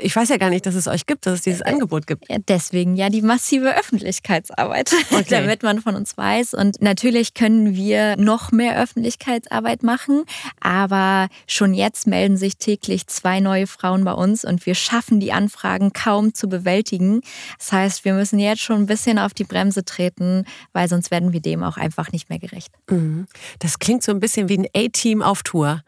ich 0.02 0.16
weiß 0.16 0.30
ja 0.30 0.38
gar 0.38 0.50
nicht, 0.50 0.66
dass 0.66 0.76
es 0.76 0.88
euch 0.88 1.06
gibt, 1.06 1.26
dass 1.26 1.34
es 1.34 1.42
dieses 1.42 1.62
äh, 1.62 1.66
Angebot 1.66 2.08
gibt. 2.08 2.26
Deswegen 2.48 2.96
ja 2.96 3.10
die 3.10 3.22
massive 3.22 3.76
Öffentlichkeitsarbeit, 3.76 4.94
okay. 5.12 5.26
damit 5.30 5.64
man 5.64 5.82
von 5.82 5.96
uns 5.96 6.16
weiß. 6.16 6.54
Und 6.54 6.82
natürlich 6.82 7.34
können 7.34 7.76
wir 7.76 8.16
noch 8.16 8.52
mehr 8.52 8.80
Öffentlichkeitsarbeit 8.82 9.84
machen, 9.84 10.24
aber 10.62 11.28
schon 11.46 11.74
jetzt 11.74 12.08
melden 12.08 12.38
sich 12.38 12.58
täglich 12.58 13.08
zwei 13.08 13.42
neue 13.42 13.68
Frauen 13.68 14.06
bei 14.06 14.14
uns 14.14 14.46
und 14.46 14.66
wir 14.66 14.76
schaffen 14.76 15.20
die 15.20 15.34
Anfragen 15.34 15.92
kaum 15.92 16.34
zu 16.34 16.48
bewältigen. 16.48 17.22
Das 17.58 17.72
heißt, 17.74 18.06
wir 18.06 18.14
müssen 18.14 18.40
jetzt 18.40 18.62
schon 18.62 18.78
ein 18.78 18.86
bisschen 18.86 19.20
auf 19.20 19.34
die 19.34 19.44
Bremse 19.44 19.84
treten, 19.84 20.46
weil 20.72 20.88
sonst 20.88 21.12
werden 21.12 21.34
wir 21.34 21.42
dem 21.42 21.64
auch 21.64 21.78
einfach 21.78 22.12
nicht 22.14 22.30
mehr 22.30 22.40
gerecht. 22.40 22.72
Mhm. 22.90 23.28
Das 23.60 23.80
klingt 23.80 24.04
so 24.04 24.12
ein 24.12 24.20
bisschen 24.22 24.48
wie 24.48 24.60
ein 24.60 24.68
A-Team 24.74 25.22
auf 25.22 25.44
Tour. 25.44 25.84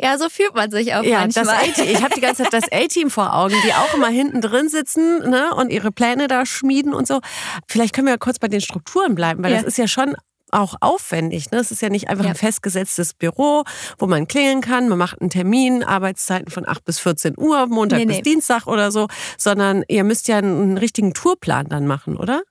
Ja, 0.00 0.16
so 0.16 0.28
fühlt 0.28 0.54
man 0.54 0.70
sich 0.70 0.94
auch 0.94 1.02
ja, 1.02 1.20
manchmal. 1.20 1.44
Das 1.44 1.78
ich 1.78 2.02
habe 2.02 2.14
die 2.14 2.20
ganze 2.20 2.44
Zeit 2.44 2.52
das 2.52 2.64
A-Team 2.72 3.10
vor 3.10 3.34
Augen, 3.34 3.54
die 3.64 3.72
auch 3.72 3.94
immer 3.94 4.08
hinten 4.08 4.40
drin 4.40 4.68
sitzen 4.68 5.28
ne, 5.28 5.52
und 5.54 5.70
ihre 5.70 5.90
Pläne 5.90 6.28
da 6.28 6.46
schmieden 6.46 6.94
und 6.94 7.06
so. 7.06 7.20
Vielleicht 7.66 7.94
können 7.94 8.06
wir 8.06 8.14
ja 8.14 8.18
kurz 8.18 8.38
bei 8.38 8.48
den 8.48 8.60
Strukturen 8.60 9.14
bleiben, 9.14 9.42
weil 9.42 9.52
ja. 9.52 9.58
das 9.58 9.66
ist 9.66 9.78
ja 9.78 9.88
schon 9.88 10.14
auch 10.50 10.76
aufwendig. 10.80 11.50
Ne? 11.50 11.58
Es 11.58 11.70
ist 11.70 11.82
ja 11.82 11.88
nicht 11.88 12.08
einfach 12.08 12.24
ja. 12.24 12.30
ein 12.30 12.36
festgesetztes 12.36 13.12
Büro, 13.14 13.64
wo 13.98 14.06
man 14.06 14.28
klingeln 14.28 14.60
kann. 14.60 14.88
Man 14.88 14.98
macht 14.98 15.20
einen 15.20 15.30
Termin, 15.30 15.82
Arbeitszeiten 15.82 16.50
von 16.50 16.66
8 16.66 16.84
bis 16.84 17.00
14 17.00 17.34
Uhr, 17.36 17.66
Montag 17.66 17.98
nee, 17.98 18.06
bis 18.06 18.16
nee. 18.16 18.22
Dienstag 18.22 18.66
oder 18.66 18.90
so, 18.90 19.08
sondern 19.36 19.84
ihr 19.88 20.04
müsst 20.04 20.28
ja 20.28 20.38
einen 20.38 20.78
richtigen 20.78 21.12
Tourplan 21.12 21.66
dann 21.68 21.86
machen, 21.86 22.16
oder? 22.16 22.42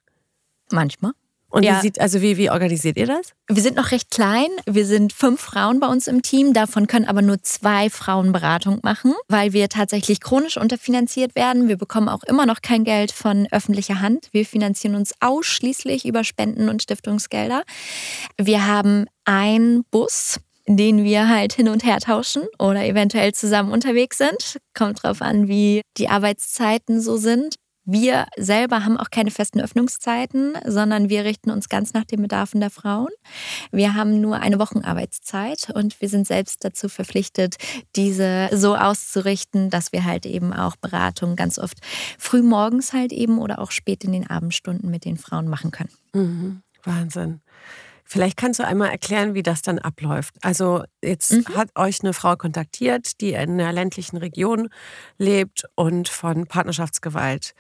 Manchmal. 0.72 1.14
Und 1.58 1.64
ja. 1.64 1.78
wie 1.78 1.82
sieht, 1.82 2.00
also 2.00 2.22
wie, 2.22 2.38
wie 2.38 2.52
organisiert 2.52 2.98
ihr 2.98 3.08
das? 3.08 3.34
Wir 3.50 3.64
sind 3.64 3.78
noch 3.78 3.90
recht 3.90 4.12
klein. 4.12 4.50
Wir 4.68 4.86
sind 4.86 5.12
fünf 5.12 5.42
Frauen 5.42 5.80
bei 5.80 5.88
uns 5.88 6.08
im 6.08 6.22
Team. 6.22 6.54
Davon 6.54 6.86
können 6.86 7.06
aber 7.06 7.24
nur 7.24 7.42
zwei 7.42 7.90
Frauen 7.90 8.32
Beratung 8.32 8.80
machen, 8.84 9.16
weil 9.28 9.54
wir 9.54 9.68
tatsächlich 9.68 10.22
chronisch 10.22 10.58
unterfinanziert 10.58 11.34
werden. 11.34 11.68
Wir 11.68 11.78
bekommen 11.78 12.10
auch 12.10 12.22
immer 12.26 12.46
noch 12.46 12.62
kein 12.62 12.84
Geld 12.84 13.12
von 13.12 13.48
öffentlicher 13.50 14.02
Hand. 14.02 14.28
Wir 14.34 14.46
finanzieren 14.46 14.94
uns 14.94 15.14
ausschließlich 15.20 16.06
über 16.06 16.24
Spenden 16.24 16.70
und 16.70 16.84
Stiftungsgelder. 16.84 17.64
Wir 18.40 18.68
haben 18.68 19.08
einen 19.26 19.84
Bus, 19.90 20.40
den 20.68 21.04
wir 21.04 21.28
halt 21.28 21.54
hin 21.54 21.70
und 21.70 21.84
her 21.84 21.98
tauschen 21.98 22.44
oder 22.60 22.86
eventuell 22.86 23.34
zusammen 23.34 23.72
unterwegs 23.72 24.20
sind. 24.20 24.60
Kommt 24.78 25.02
drauf 25.02 25.24
an, 25.24 25.48
wie 25.48 25.82
die 25.98 26.08
Arbeitszeiten 26.08 27.02
so 27.02 27.18
sind. 27.18 27.56
Wir 27.90 28.26
selber 28.36 28.84
haben 28.84 28.98
auch 28.98 29.10
keine 29.10 29.32
festen 29.32 29.62
Öffnungszeiten, 29.62 30.56
sondern 30.66 31.08
wir 31.08 31.24
richten 31.24 31.52
uns 31.52 31.70
ganz 31.70 31.94
nach 31.94 32.04
den 32.04 32.22
Bedarfen 32.22 32.60
der 32.60 32.70
Frauen. 32.70 33.08
Wir 33.72 33.94
haben 33.94 34.20
nur 34.20 34.42
eine 34.42 34.60
Wochenarbeitszeit 34.60 35.70
und 35.74 36.02
wir 36.02 36.10
sind 36.10 36.28
selbst 36.28 36.66
dazu 36.66 36.90
verpflichtet, 36.90 37.56
diese 37.96 38.50
so 38.52 38.76
auszurichten, 38.76 39.70
dass 39.70 39.94
wir 39.94 40.04
halt 40.04 40.26
eben 40.26 40.52
auch 40.52 40.76
Beratungen 40.76 41.38
ganz 41.38 41.58
oft 41.58 41.78
früh 42.20 42.42
morgens 42.42 42.92
halt 42.92 43.14
eben 43.14 43.40
oder 43.40 43.60
auch 43.60 43.72
spät 43.72 44.04
in 44.04 44.12
den 44.12 44.30
Abendstunden 44.30 44.92
mit 44.92 45.06
den 45.06 45.18
Frauen 45.18 45.48
machen 45.48 45.72
können. 45.72 45.92
Mhm. 46.14 46.62
Wahnsinn. 46.84 47.40
Vielleicht 48.08 48.38
kannst 48.38 48.60
du 48.60 48.66
einmal 48.66 48.90
erklären, 48.90 49.34
wie 49.34 49.44
das 49.44 49.62
dann 49.62 49.80
abläuft. 49.80 50.36
Also 50.42 50.84
jetzt 51.04 51.34
mhm. 51.34 51.46
hat 51.56 51.70
euch 51.76 52.02
eine 52.02 52.14
Frau 52.14 52.36
kontaktiert, 52.38 53.20
die 53.20 53.34
in 53.34 53.60
einer 53.60 53.74
ländlichen 53.74 54.18
Region 54.18 54.70
lebt 55.18 55.66
und 55.76 56.08
von 56.08 56.48
Partnerschaftsgewalt 56.48 57.54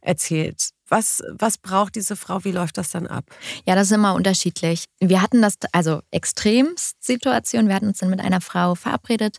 erzählt. 0.00 0.70
Was, 0.88 1.22
was 1.32 1.58
braucht 1.58 1.94
diese 1.96 2.16
Frau? 2.16 2.44
Wie 2.44 2.52
läuft 2.52 2.78
das 2.78 2.90
dann 2.90 3.06
ab? 3.06 3.24
Ja, 3.66 3.74
das 3.74 3.88
ist 3.88 3.92
immer 3.94 4.14
unterschiedlich. 4.14 4.84
Wir 5.00 5.22
hatten 5.22 5.42
das, 5.42 5.54
also 5.72 6.00
Extremsituation. 6.10 7.68
Wir 7.68 7.74
hatten 7.74 7.88
uns 7.88 7.98
dann 7.98 8.10
mit 8.10 8.20
einer 8.20 8.40
Frau 8.40 8.74
verabredet 8.74 9.38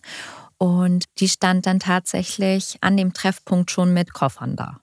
und 0.58 1.05
die 1.20 1.27
stand 1.27 1.65
dann 1.65 1.79
tatsächlich 1.79 2.77
an 2.81 2.96
dem 2.96 3.13
Treffpunkt 3.13 3.72
schon 3.72 3.93
mit 3.93 4.13
Koffern 4.13 4.55
da. 4.55 4.79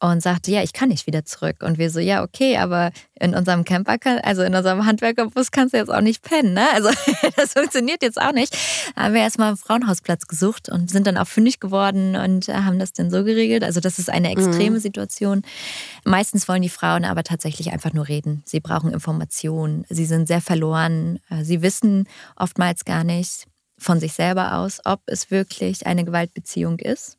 Und 0.00 0.22
sagte, 0.22 0.52
ja, 0.52 0.62
ich 0.62 0.72
kann 0.72 0.90
nicht 0.90 1.08
wieder 1.08 1.24
zurück. 1.24 1.56
Und 1.60 1.76
wir 1.76 1.90
so, 1.90 1.98
ja, 1.98 2.22
okay, 2.22 2.56
aber 2.56 2.92
in 3.18 3.34
unserem 3.34 3.64
Camper, 3.64 3.98
kann, 3.98 4.18
also 4.18 4.42
in 4.42 4.54
unserem 4.54 4.86
Handwerkerbus 4.86 5.50
kannst 5.50 5.74
du 5.74 5.78
jetzt 5.78 5.90
auch 5.90 6.00
nicht 6.00 6.22
pennen, 6.22 6.54
ne? 6.54 6.66
Also 6.72 6.90
das 7.36 7.54
funktioniert 7.54 8.02
jetzt 8.02 8.20
auch 8.20 8.30
nicht. 8.30 8.56
Haben 8.94 9.14
wir 9.14 9.22
erstmal 9.22 9.48
einen 9.48 9.56
Frauenhausplatz 9.56 10.28
gesucht 10.28 10.68
und 10.68 10.88
sind 10.88 11.08
dann 11.08 11.16
auch 11.16 11.26
fündig 11.26 11.58
geworden 11.58 12.14
und 12.14 12.46
haben 12.46 12.78
das 12.78 12.92
dann 12.92 13.10
so 13.10 13.24
geregelt. 13.24 13.64
Also 13.64 13.80
das 13.80 13.98
ist 13.98 14.08
eine 14.08 14.30
extreme 14.30 14.76
mhm. 14.76 14.80
Situation. 14.80 15.42
Meistens 16.04 16.46
wollen 16.46 16.62
die 16.62 16.68
Frauen 16.68 17.04
aber 17.04 17.24
tatsächlich 17.24 17.72
einfach 17.72 17.92
nur 17.92 18.06
reden. 18.06 18.44
Sie 18.46 18.60
brauchen 18.60 18.92
Informationen. 18.92 19.84
Sie 19.88 20.06
sind 20.06 20.28
sehr 20.28 20.40
verloren. 20.40 21.18
Sie 21.42 21.60
wissen 21.60 22.06
oftmals 22.36 22.84
gar 22.84 23.02
nicht 23.02 23.46
von 23.78 23.98
sich 23.98 24.12
selber 24.12 24.54
aus, 24.54 24.80
ob 24.84 25.00
es 25.06 25.32
wirklich 25.32 25.86
eine 25.86 26.04
Gewaltbeziehung 26.04 26.78
ist 26.78 27.17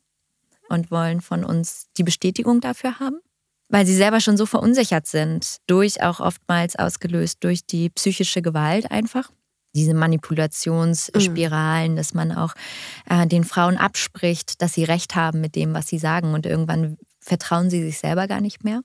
und 0.70 0.90
wollen 0.90 1.20
von 1.20 1.44
uns 1.44 1.88
die 1.98 2.04
Bestätigung 2.04 2.60
dafür 2.60 2.98
haben, 2.98 3.20
weil 3.68 3.84
sie 3.84 3.94
selber 3.94 4.20
schon 4.20 4.36
so 4.36 4.46
verunsichert 4.46 5.06
sind, 5.06 5.58
durch 5.66 6.02
auch 6.02 6.20
oftmals 6.20 6.76
ausgelöst 6.76 7.38
durch 7.44 7.66
die 7.66 7.90
psychische 7.90 8.40
Gewalt 8.40 8.90
einfach. 8.90 9.30
Diese 9.74 9.94
Manipulationsspiralen, 9.94 11.92
mhm. 11.92 11.96
dass 11.96 12.14
man 12.14 12.32
auch 12.32 12.54
äh, 13.08 13.26
den 13.26 13.44
Frauen 13.44 13.76
abspricht, 13.76 14.62
dass 14.62 14.74
sie 14.74 14.84
recht 14.84 15.14
haben 15.14 15.40
mit 15.40 15.54
dem, 15.54 15.74
was 15.74 15.86
sie 15.86 15.98
sagen 15.98 16.34
und 16.34 16.46
irgendwann 16.46 16.96
vertrauen 17.20 17.70
sie 17.70 17.82
sich 17.82 17.98
selber 17.98 18.26
gar 18.26 18.40
nicht 18.40 18.64
mehr. 18.64 18.80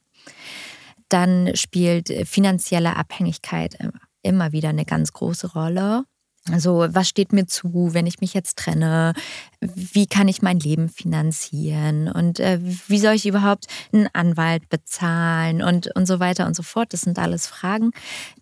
Dann 1.10 1.56
spielt 1.56 2.10
finanzielle 2.28 2.96
Abhängigkeit 2.96 3.78
immer 4.22 4.52
wieder 4.52 4.70
eine 4.70 4.86
ganz 4.86 5.14
große 5.14 5.54
Rolle. 5.54 6.04
Also 6.52 6.86
was 6.90 7.10
steht 7.10 7.34
mir 7.34 7.48
zu, 7.48 7.94
wenn 7.94 8.06
ich 8.06 8.22
mich 8.22 8.36
jetzt 8.36 8.58
trenne? 8.60 9.14
Wie 9.62 10.06
kann 10.06 10.28
ich 10.28 10.44
mein 10.44 10.60
Leben 10.60 10.90
finanzieren? 10.90 12.08
Und 12.08 12.40
äh, 12.40 12.60
wie 12.62 13.00
soll 13.00 13.16
ich 13.16 13.26
überhaupt 13.26 13.66
einen 13.92 14.08
Anwalt 14.14 14.70
bezahlen? 14.70 15.64
Und, 15.64 15.96
und 15.96 16.06
so 16.06 16.20
weiter 16.20 16.46
und 16.46 16.56
so 16.56 16.62
fort. 16.62 16.94
Das 16.94 17.02
sind 17.02 17.18
alles 17.18 17.48
Fragen, 17.48 17.92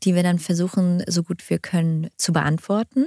die 0.04 0.16
wir 0.16 0.24
dann 0.24 0.40
versuchen, 0.40 1.02
so 1.08 1.24
gut 1.24 1.50
wir 1.50 1.60
können, 1.60 2.10
zu 2.18 2.34
beantworten. 2.34 3.06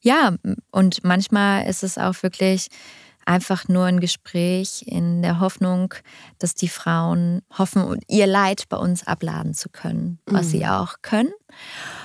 Ja, 0.00 0.34
und 0.70 1.04
manchmal 1.04 1.68
ist 1.68 1.82
es 1.82 1.98
auch 1.98 2.22
wirklich 2.22 2.68
einfach 3.24 3.68
nur 3.68 3.84
ein 3.84 4.00
Gespräch 4.00 4.82
in 4.86 5.22
der 5.22 5.40
Hoffnung, 5.40 5.94
dass 6.38 6.54
die 6.54 6.68
Frauen 6.68 7.42
hoffen, 7.56 8.00
ihr 8.08 8.26
Leid 8.26 8.68
bei 8.68 8.76
uns 8.76 9.06
abladen 9.06 9.54
zu 9.54 9.68
können, 9.68 10.18
was 10.26 10.46
mhm. 10.46 10.50
sie 10.50 10.66
auch 10.66 10.94
können. 11.02 11.32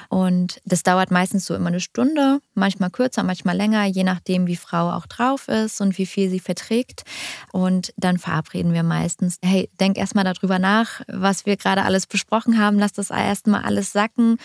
Und 0.09 0.61
das 0.65 0.83
dauert 0.83 1.11
meistens 1.11 1.45
so 1.45 1.55
immer 1.55 1.67
eine 1.67 1.79
Stunde, 1.79 2.39
manchmal 2.53 2.89
kürzer, 2.89 3.23
manchmal 3.23 3.55
länger, 3.55 3.85
je 3.85 4.03
nachdem, 4.03 4.47
wie 4.47 4.55
Frau 4.55 4.91
auch 4.91 5.05
drauf 5.05 5.47
ist 5.47 5.81
und 5.81 5.97
wie 5.97 6.05
viel 6.05 6.29
sie 6.29 6.39
verträgt. 6.39 7.03
Und 7.51 7.93
dann 7.97 8.17
verabreden 8.17 8.73
wir 8.73 8.83
meistens, 8.83 9.37
hey, 9.43 9.69
denk 9.79 9.97
erstmal 9.97 10.23
darüber 10.23 10.59
nach, 10.59 11.01
was 11.07 11.45
wir 11.45 11.57
gerade 11.57 11.83
alles 11.83 12.07
besprochen 12.07 12.57
haben, 12.59 12.79
lass 12.79 12.93
das 12.93 13.09
erstmal 13.09 13.63
alles 13.63 13.91
sacken. 13.91 14.37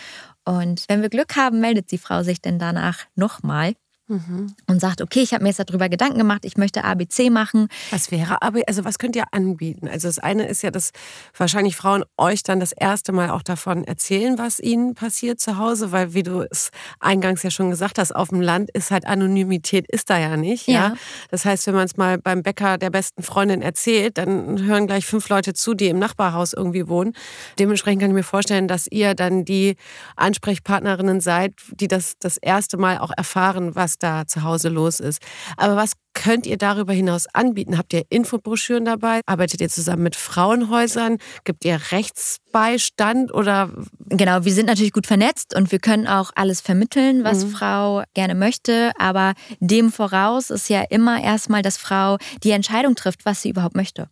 Und 0.45 0.85
wenn 0.87 1.01
wir 1.01 1.09
Glück 1.09 1.35
haben, 1.35 1.59
meldet 1.59 1.91
die 1.91 1.97
Frau 1.97 2.23
sich 2.23 2.41
denn 2.41 2.59
danach 2.59 2.99
nochmal. 3.15 3.73
Mhm. 4.13 4.53
Und 4.67 4.79
sagt, 4.79 5.01
okay, 5.01 5.21
ich 5.21 5.33
habe 5.33 5.43
mir 5.43 5.49
jetzt 5.49 5.59
darüber 5.59 5.89
Gedanken 5.89 6.19
gemacht, 6.19 6.45
ich 6.45 6.55
möchte 6.55 6.83
ABC 6.83 7.31
machen. 7.31 7.67
Was 7.89 8.11
wäre 8.11 8.43
aber, 8.43 8.61
also 8.67 8.85
was 8.85 8.99
könnt 8.99 9.15
ihr 9.15 9.23
anbieten? 9.31 9.87
Also 9.87 10.07
das 10.07 10.19
eine 10.19 10.45
ist 10.45 10.61
ja, 10.61 10.69
dass 10.69 10.91
wahrscheinlich 11.35 11.75
Frauen 11.75 12.03
euch 12.17 12.43
dann 12.43 12.59
das 12.59 12.73
erste 12.73 13.11
Mal 13.11 13.31
auch 13.31 13.41
davon 13.41 13.83
erzählen, 13.83 14.37
was 14.37 14.59
ihnen 14.59 14.93
passiert 14.93 15.39
zu 15.39 15.57
Hause, 15.57 15.91
weil 15.91 16.13
wie 16.13 16.21
du 16.21 16.41
es 16.41 16.69
eingangs 16.99 17.41
ja 17.41 17.49
schon 17.49 17.71
gesagt 17.71 17.97
hast, 17.97 18.15
auf 18.15 18.29
dem 18.29 18.41
Land 18.41 18.69
ist 18.71 18.91
halt 18.91 19.07
Anonymität 19.07 19.87
ist 19.89 20.11
da 20.11 20.19
ja 20.19 20.37
nicht. 20.37 20.67
Ja. 20.67 20.73
ja? 20.73 20.93
Das 21.31 21.45
heißt, 21.45 21.65
wenn 21.65 21.73
man 21.75 21.85
es 21.85 21.97
mal 21.97 22.19
beim 22.19 22.43
Bäcker 22.43 22.77
der 22.77 22.91
besten 22.91 23.23
Freundin 23.23 23.63
erzählt, 23.63 24.19
dann 24.19 24.63
hören 24.63 24.85
gleich 24.85 25.07
fünf 25.07 25.27
Leute 25.29 25.53
zu, 25.53 25.73
die 25.73 25.87
im 25.87 25.97
Nachbarhaus 25.97 26.53
irgendwie 26.53 26.87
wohnen. 26.87 27.13
Dementsprechend 27.57 28.01
kann 28.01 28.11
ich 28.11 28.15
mir 28.15 28.23
vorstellen, 28.23 28.67
dass 28.67 28.85
ihr 28.85 29.15
dann 29.15 29.43
die 29.43 29.75
Ansprechpartnerinnen 30.17 31.19
seid, 31.19 31.53
die 31.71 31.87
das 31.87 32.13
das 32.19 32.37
erste 32.37 32.77
Mal 32.77 32.99
auch 32.99 33.11
erfahren, 33.15 33.75
was 33.75 33.97
da 34.03 34.27
zu 34.27 34.43
Hause 34.43 34.69
los 34.69 34.99
ist. 34.99 35.19
Aber 35.57 35.75
was 35.75 35.93
könnt 36.13 36.45
ihr 36.45 36.57
darüber 36.57 36.93
hinaus 36.93 37.27
anbieten? 37.33 37.77
Habt 37.77 37.93
ihr 37.93 38.03
Infobroschüren 38.09 38.85
dabei? 38.85 39.21
Arbeitet 39.25 39.61
ihr 39.61 39.69
zusammen 39.69 40.03
mit 40.03 40.15
Frauenhäusern? 40.15 41.17
Gibt 41.43 41.65
ihr 41.65 41.79
Rechtsbeistand 41.91 43.33
oder? 43.33 43.69
Genau, 44.09 44.45
wir 44.45 44.53
sind 44.53 44.67
natürlich 44.67 44.93
gut 44.93 45.07
vernetzt 45.07 45.55
und 45.55 45.71
wir 45.71 45.79
können 45.79 46.07
auch 46.07 46.31
alles 46.35 46.61
vermitteln, 46.61 47.23
was 47.23 47.45
mhm. 47.45 47.49
Frau 47.49 48.03
gerne 48.13 48.35
möchte. 48.35 48.91
Aber 48.99 49.33
dem 49.59 49.91
voraus 49.91 50.49
ist 50.49 50.69
ja 50.69 50.83
immer 50.89 51.23
erstmal, 51.23 51.61
dass 51.61 51.77
Frau 51.77 52.17
die 52.43 52.51
Entscheidung 52.51 52.95
trifft, 52.95 53.25
was 53.25 53.41
sie 53.41 53.49
überhaupt 53.49 53.75
möchte. 53.75 54.09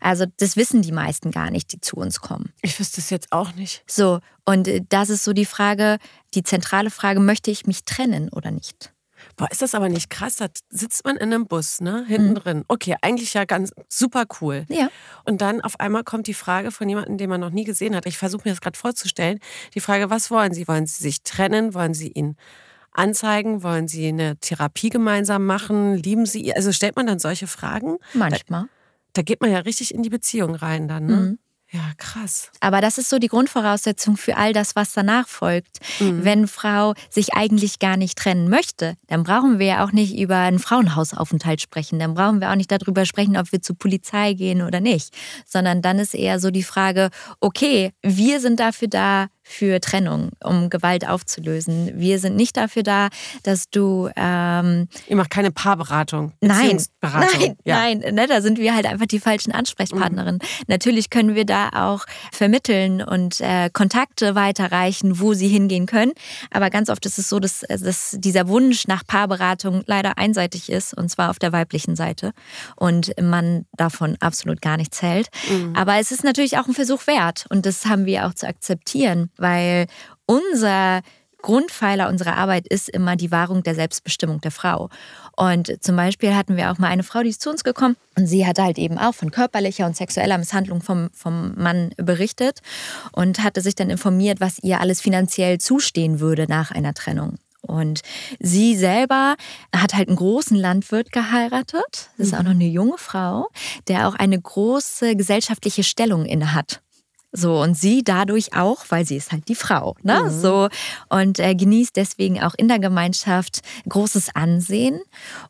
Also 0.00 0.26
das 0.36 0.56
wissen 0.56 0.82
die 0.82 0.92
meisten 0.92 1.30
gar 1.30 1.50
nicht, 1.50 1.72
die 1.72 1.80
zu 1.80 1.96
uns 1.96 2.20
kommen. 2.20 2.52
Ich 2.62 2.78
wüsste 2.78 3.00
es 3.00 3.10
jetzt 3.10 3.32
auch 3.32 3.54
nicht. 3.54 3.82
So, 3.86 4.20
und 4.44 4.68
äh, 4.68 4.80
das 4.88 5.10
ist 5.10 5.24
so 5.24 5.32
die 5.32 5.44
Frage, 5.44 5.98
die 6.34 6.42
zentrale 6.42 6.90
Frage, 6.90 7.20
möchte 7.20 7.50
ich 7.50 7.66
mich 7.66 7.84
trennen 7.84 8.28
oder 8.28 8.50
nicht? 8.50 8.92
Boah, 9.38 9.48
ist 9.52 9.62
das 9.62 9.74
aber 9.74 9.88
nicht 9.88 10.10
krass? 10.10 10.36
Da 10.36 10.48
sitzt 10.68 11.04
man 11.04 11.16
in 11.16 11.32
einem 11.32 11.46
Bus, 11.46 11.80
ne? 11.80 12.04
Hinten 12.06 12.30
mhm. 12.30 12.34
drin. 12.34 12.64
Okay, 12.66 12.96
eigentlich 13.00 13.34
ja 13.34 13.44
ganz 13.44 13.72
super 13.88 14.24
cool. 14.40 14.66
Ja. 14.68 14.88
Und 15.24 15.40
dann 15.40 15.60
auf 15.60 15.78
einmal 15.78 16.02
kommt 16.02 16.26
die 16.26 16.34
Frage 16.34 16.72
von 16.72 16.88
jemandem, 16.88 17.18
den 17.18 17.30
man 17.30 17.40
noch 17.40 17.50
nie 17.50 17.62
gesehen 17.64 17.94
hat. 17.94 18.04
Ich 18.04 18.18
versuche 18.18 18.42
mir 18.44 18.50
das 18.50 18.60
gerade 18.60 18.76
vorzustellen. 18.76 19.38
Die 19.74 19.80
Frage, 19.80 20.10
was 20.10 20.32
wollen 20.32 20.52
Sie? 20.52 20.66
Wollen 20.66 20.86
Sie 20.86 21.00
sich 21.00 21.22
trennen? 21.22 21.72
Wollen 21.72 21.94
Sie 21.94 22.08
ihn 22.08 22.36
anzeigen? 22.90 23.62
Wollen 23.62 23.86
Sie 23.86 24.08
eine 24.08 24.36
Therapie 24.38 24.90
gemeinsam 24.90 25.46
machen? 25.46 25.94
Lieben 25.94 26.26
Sie 26.26 26.42
ihr? 26.42 26.56
Also 26.56 26.72
stellt 26.72 26.96
man 26.96 27.06
dann 27.06 27.20
solche 27.20 27.46
Fragen? 27.46 27.98
Manchmal. 28.14 28.62
Da, 28.62 28.68
da 29.12 29.22
geht 29.22 29.40
man 29.40 29.52
ja 29.52 29.60
richtig 29.60 29.94
in 29.94 30.02
die 30.02 30.10
Beziehung 30.10 30.56
rein 30.56 30.88
dann, 30.88 31.06
ne? 31.06 31.16
Mhm. 31.16 31.38
Ja, 31.70 31.92
krass. 31.98 32.50
Aber 32.60 32.80
das 32.80 32.96
ist 32.96 33.10
so 33.10 33.18
die 33.18 33.28
Grundvoraussetzung 33.28 34.16
für 34.16 34.38
all 34.38 34.54
das, 34.54 34.74
was 34.74 34.94
danach 34.94 35.28
folgt. 35.28 35.80
Mhm. 36.00 36.24
Wenn 36.24 36.48
Frau 36.48 36.94
sich 37.10 37.34
eigentlich 37.34 37.78
gar 37.78 37.98
nicht 37.98 38.16
trennen 38.16 38.48
möchte, 38.48 38.94
dann 39.06 39.22
brauchen 39.22 39.58
wir 39.58 39.66
ja 39.66 39.84
auch 39.84 39.92
nicht 39.92 40.18
über 40.18 40.36
einen 40.36 40.60
Frauenhausaufenthalt 40.60 41.60
sprechen. 41.60 41.98
Dann 41.98 42.14
brauchen 42.14 42.40
wir 42.40 42.50
auch 42.50 42.54
nicht 42.54 42.72
darüber 42.72 43.04
sprechen, 43.04 43.36
ob 43.36 43.52
wir 43.52 43.60
zur 43.60 43.76
Polizei 43.76 44.32
gehen 44.32 44.62
oder 44.62 44.80
nicht. 44.80 45.14
Sondern 45.44 45.82
dann 45.82 45.98
ist 45.98 46.14
eher 46.14 46.40
so 46.40 46.50
die 46.50 46.62
Frage, 46.62 47.10
okay, 47.40 47.92
wir 48.02 48.40
sind 48.40 48.60
dafür 48.60 48.88
da, 48.88 49.26
für 49.48 49.80
Trennung, 49.80 50.30
um 50.44 50.68
Gewalt 50.68 51.08
aufzulösen. 51.08 51.92
Wir 51.94 52.18
sind 52.18 52.36
nicht 52.36 52.56
dafür 52.56 52.82
da, 52.82 53.08
dass 53.42 53.70
du. 53.70 54.10
Ähm, 54.14 54.88
Ihr 55.08 55.16
macht 55.16 55.30
keine 55.30 55.50
Paarberatung. 55.50 56.32
Nein, 56.40 56.82
nein, 57.00 57.56
ja. 57.64 57.76
nein. 57.76 57.98
Ne, 57.98 58.26
da 58.26 58.42
sind 58.42 58.58
wir 58.58 58.74
halt 58.74 58.86
einfach 58.86 59.06
die 59.06 59.18
falschen 59.18 59.52
Ansprechpartnerinnen. 59.52 60.40
Mhm. 60.42 60.64
Natürlich 60.66 61.08
können 61.08 61.34
wir 61.34 61.46
da 61.46 61.70
auch 61.70 62.04
vermitteln 62.30 63.02
und 63.02 63.40
äh, 63.40 63.70
Kontakte 63.72 64.34
weiterreichen, 64.34 65.18
wo 65.18 65.32
sie 65.32 65.48
hingehen 65.48 65.86
können. 65.86 66.12
Aber 66.50 66.68
ganz 66.68 66.90
oft 66.90 67.06
ist 67.06 67.18
es 67.18 67.28
so, 67.28 67.40
dass, 67.40 67.64
dass 67.68 68.16
dieser 68.18 68.48
Wunsch 68.48 68.86
nach 68.86 69.06
Paarberatung 69.06 69.82
leider 69.86 70.18
einseitig 70.18 70.70
ist, 70.70 70.92
und 70.92 71.08
zwar 71.08 71.30
auf 71.30 71.38
der 71.38 71.52
weiblichen 71.52 71.96
Seite. 71.96 72.32
Und 72.76 73.12
man 73.20 73.64
davon 73.72 74.16
absolut 74.20 74.60
gar 74.60 74.76
nichts 74.76 75.00
hält. 75.00 75.28
Mhm. 75.48 75.74
Aber 75.74 75.96
es 75.96 76.10
ist 76.10 76.22
natürlich 76.22 76.58
auch 76.58 76.66
ein 76.66 76.74
Versuch 76.74 77.06
wert. 77.06 77.46
Und 77.48 77.64
das 77.64 77.86
haben 77.86 78.04
wir 78.04 78.26
auch 78.26 78.34
zu 78.34 78.46
akzeptieren 78.46 79.30
weil 79.38 79.86
unser 80.26 81.02
Grundpfeiler 81.40 82.08
unserer 82.08 82.36
Arbeit 82.36 82.66
ist 82.66 82.88
immer 82.88 83.16
die 83.16 83.30
Wahrung 83.30 83.62
der 83.62 83.74
Selbstbestimmung 83.74 84.40
der 84.40 84.50
Frau. 84.50 84.90
Und 85.36 85.82
zum 85.82 85.96
Beispiel 85.96 86.34
hatten 86.34 86.56
wir 86.56 86.70
auch 86.70 86.78
mal 86.78 86.88
eine 86.88 87.04
Frau, 87.04 87.22
die 87.22 87.28
ist 87.28 87.40
zu 87.40 87.50
uns 87.50 87.62
gekommen 87.62 87.96
und 88.16 88.26
sie 88.26 88.46
hat 88.46 88.58
halt 88.58 88.76
eben 88.76 88.98
auch 88.98 89.14
von 89.14 89.30
körperlicher 89.30 89.86
und 89.86 89.96
sexueller 89.96 90.36
Misshandlung 90.38 90.82
vom, 90.82 91.10
vom 91.12 91.54
Mann 91.54 91.90
berichtet 91.96 92.60
und 93.12 93.42
hatte 93.42 93.60
sich 93.60 93.76
dann 93.76 93.88
informiert, 93.88 94.40
was 94.40 94.58
ihr 94.58 94.80
alles 94.80 95.00
finanziell 95.00 95.58
zustehen 95.58 96.18
würde 96.18 96.46
nach 96.48 96.72
einer 96.72 96.92
Trennung. 96.92 97.38
Und 97.60 98.00
sie 98.40 98.76
selber 98.76 99.36
hat 99.74 99.94
halt 99.94 100.08
einen 100.08 100.16
großen 100.16 100.56
Landwirt 100.56 101.12
geheiratet. 101.12 102.10
Das 102.16 102.28
ist 102.28 102.34
auch 102.34 102.42
noch 102.42 102.52
eine 102.52 102.66
junge 102.66 102.98
Frau, 102.98 103.48
der 103.88 104.08
auch 104.08 104.14
eine 104.14 104.40
große 104.40 105.16
gesellschaftliche 105.16 105.84
Stellung 105.84 106.24
inne 106.24 106.54
hat. 106.54 106.80
So, 107.30 107.60
und 107.60 107.76
sie 107.76 108.02
dadurch 108.02 108.54
auch, 108.54 108.86
weil 108.88 109.04
sie 109.04 109.16
ist 109.16 109.32
halt 109.32 109.48
die 109.48 109.54
Frau, 109.54 109.96
ne? 110.02 110.24
Mhm. 110.24 110.40
So, 110.40 110.68
und 111.10 111.38
äh, 111.38 111.54
genießt 111.54 111.94
deswegen 111.94 112.42
auch 112.42 112.54
in 112.56 112.68
der 112.68 112.78
Gemeinschaft 112.78 113.60
großes 113.86 114.34
Ansehen. 114.34 115.00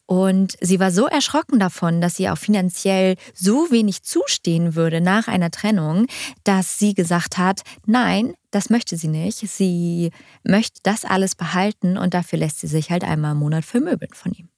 Und 0.06 0.56
sie 0.61 0.80
war 0.80 0.90
so 0.90 1.06
erschrocken 1.06 1.61
davon, 1.61 2.00
dass 2.00 2.16
sie 2.16 2.28
auch 2.28 2.38
finanziell 2.38 3.14
so 3.32 3.70
wenig 3.70 4.02
zustehen 4.02 4.75
würde 4.75 5.00
nach 5.00 5.28
einer 5.28 5.52
Trennung, 5.52 6.06
dass 6.42 6.80
sie 6.80 6.94
gesagt 6.94 7.38
hat, 7.38 7.62
nein, 7.87 8.35
das 8.50 8.70
möchte 8.70 8.97
sie 8.97 9.08
nicht. 9.08 9.38
Sie 9.49 10.11
möchte 10.42 10.80
das 10.82 11.04
alles 11.04 11.37
behalten 11.37 11.97
und 11.97 12.12
dafür 12.12 12.40
lässt 12.40 12.58
sie 12.58 12.66
sich 12.66 12.90
halt 12.90 13.04
einmal 13.04 13.32
im 13.32 13.38
Monat 13.38 13.64
vermöbeln 13.64 14.12
von 14.14 14.32
ihm. 14.32 14.49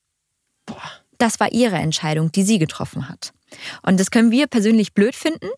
Boah. 0.64 0.80
Das 1.18 1.38
war 1.38 1.52
ihre 1.52 1.76
Entscheidung, 1.76 2.32
die 2.32 2.44
sie 2.44 2.58
getroffen 2.58 3.10
hat. 3.10 3.34
Und 3.82 4.00
das 4.00 4.10
können 4.10 4.30
wir 4.30 4.46
persönlich 4.46 4.94
blöd 4.94 5.14
finden, 5.14 5.50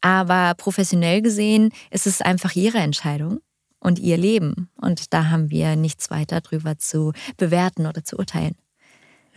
aber 0.00 0.54
professionell 0.54 1.22
gesehen 1.22 1.70
ist 1.90 2.06
es 2.06 2.20
einfach 2.20 2.54
ihre 2.54 2.78
Entscheidung 2.78 3.40
und 3.80 3.98
ihr 3.98 4.16
Leben. 4.16 4.70
Und 4.80 5.12
da 5.12 5.30
haben 5.30 5.50
wir 5.50 5.76
nichts 5.76 6.10
weiter 6.10 6.40
drüber 6.40 6.78
zu 6.78 7.12
bewerten 7.36 7.86
oder 7.86 8.04
zu 8.04 8.16
urteilen. 8.16 8.56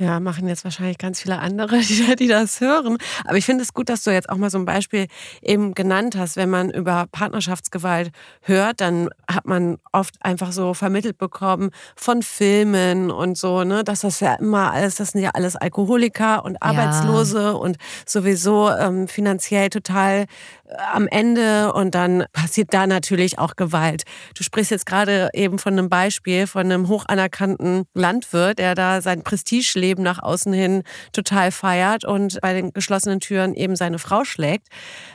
Ja, 0.01 0.21
machen 0.21 0.47
jetzt 0.47 0.63
wahrscheinlich 0.63 0.97
ganz 0.97 1.21
viele 1.21 1.39
andere, 1.39 1.77
die, 1.81 2.15
die 2.15 2.27
das 2.27 2.61
hören. 2.61 2.97
Aber 3.25 3.35
ich 3.35 3.45
finde 3.45 3.63
es 3.63 3.73
gut, 3.73 3.89
dass 3.89 4.03
du 4.03 4.11
jetzt 4.11 4.29
auch 4.29 4.37
mal 4.37 4.49
so 4.49 4.57
ein 4.57 4.63
Beispiel 4.63 5.07
eben 5.41 5.73
genannt 5.73 6.15
hast. 6.15 6.37
Wenn 6.37 6.49
man 6.49 6.69
über 6.69 7.07
Partnerschaftsgewalt 7.11 8.11
hört, 8.41 8.79
dann 8.79 9.09
hat 9.29 9.45
man 9.45 9.77
oft 9.91 10.15
einfach 10.21 10.53
so 10.53 10.73
vermittelt 10.73 11.17
bekommen 11.17 11.71
von 11.97 12.23
Filmen 12.23 13.11
und 13.11 13.37
so, 13.37 13.65
ne, 13.65 13.83
dass 13.83 14.01
das 14.01 14.21
ja 14.21 14.35
immer 14.35 14.71
alles, 14.71 14.95
das 14.95 15.09
sind 15.09 15.21
ja 15.21 15.31
alles 15.33 15.57
Alkoholiker 15.57 16.45
und 16.45 16.63
Arbeitslose 16.63 17.41
ja. 17.41 17.51
und 17.51 17.75
sowieso 18.05 18.69
ähm, 18.71 19.09
finanziell 19.09 19.69
total 19.69 20.27
äh, 20.65 20.75
am 20.93 21.09
Ende 21.09 21.73
und 21.73 21.93
dann 21.93 22.23
passiert 22.31 22.73
da 22.73 22.87
natürlich 22.87 23.37
auch 23.37 23.57
Gewalt. 23.57 24.03
Du 24.35 24.43
sprichst 24.43 24.71
jetzt 24.71 24.85
gerade 24.85 25.29
eben 25.33 25.59
von 25.59 25.73
einem 25.73 25.89
Beispiel 25.89 26.47
von 26.47 26.61
einem 26.61 26.87
hoch 26.87 27.03
anerkannten 27.07 27.83
Landwirt, 27.93 28.59
der 28.59 28.75
da 28.75 29.01
sein 29.01 29.23
Prestige 29.23 29.73
lebt 29.75 29.88
Leben 29.89 30.03
nach 30.03 30.21
außen 30.21 30.53
hin 30.53 30.83
total 31.13 31.51
feiert 31.51 32.05
und 32.05 32.39
bei 32.41 32.53
den 32.53 32.71
geschlossenen 32.73 33.19
Türen 33.19 33.55
eben 33.55 33.75
seine 33.75 33.97
Frau 33.97 34.23
schlägt, 34.23 34.67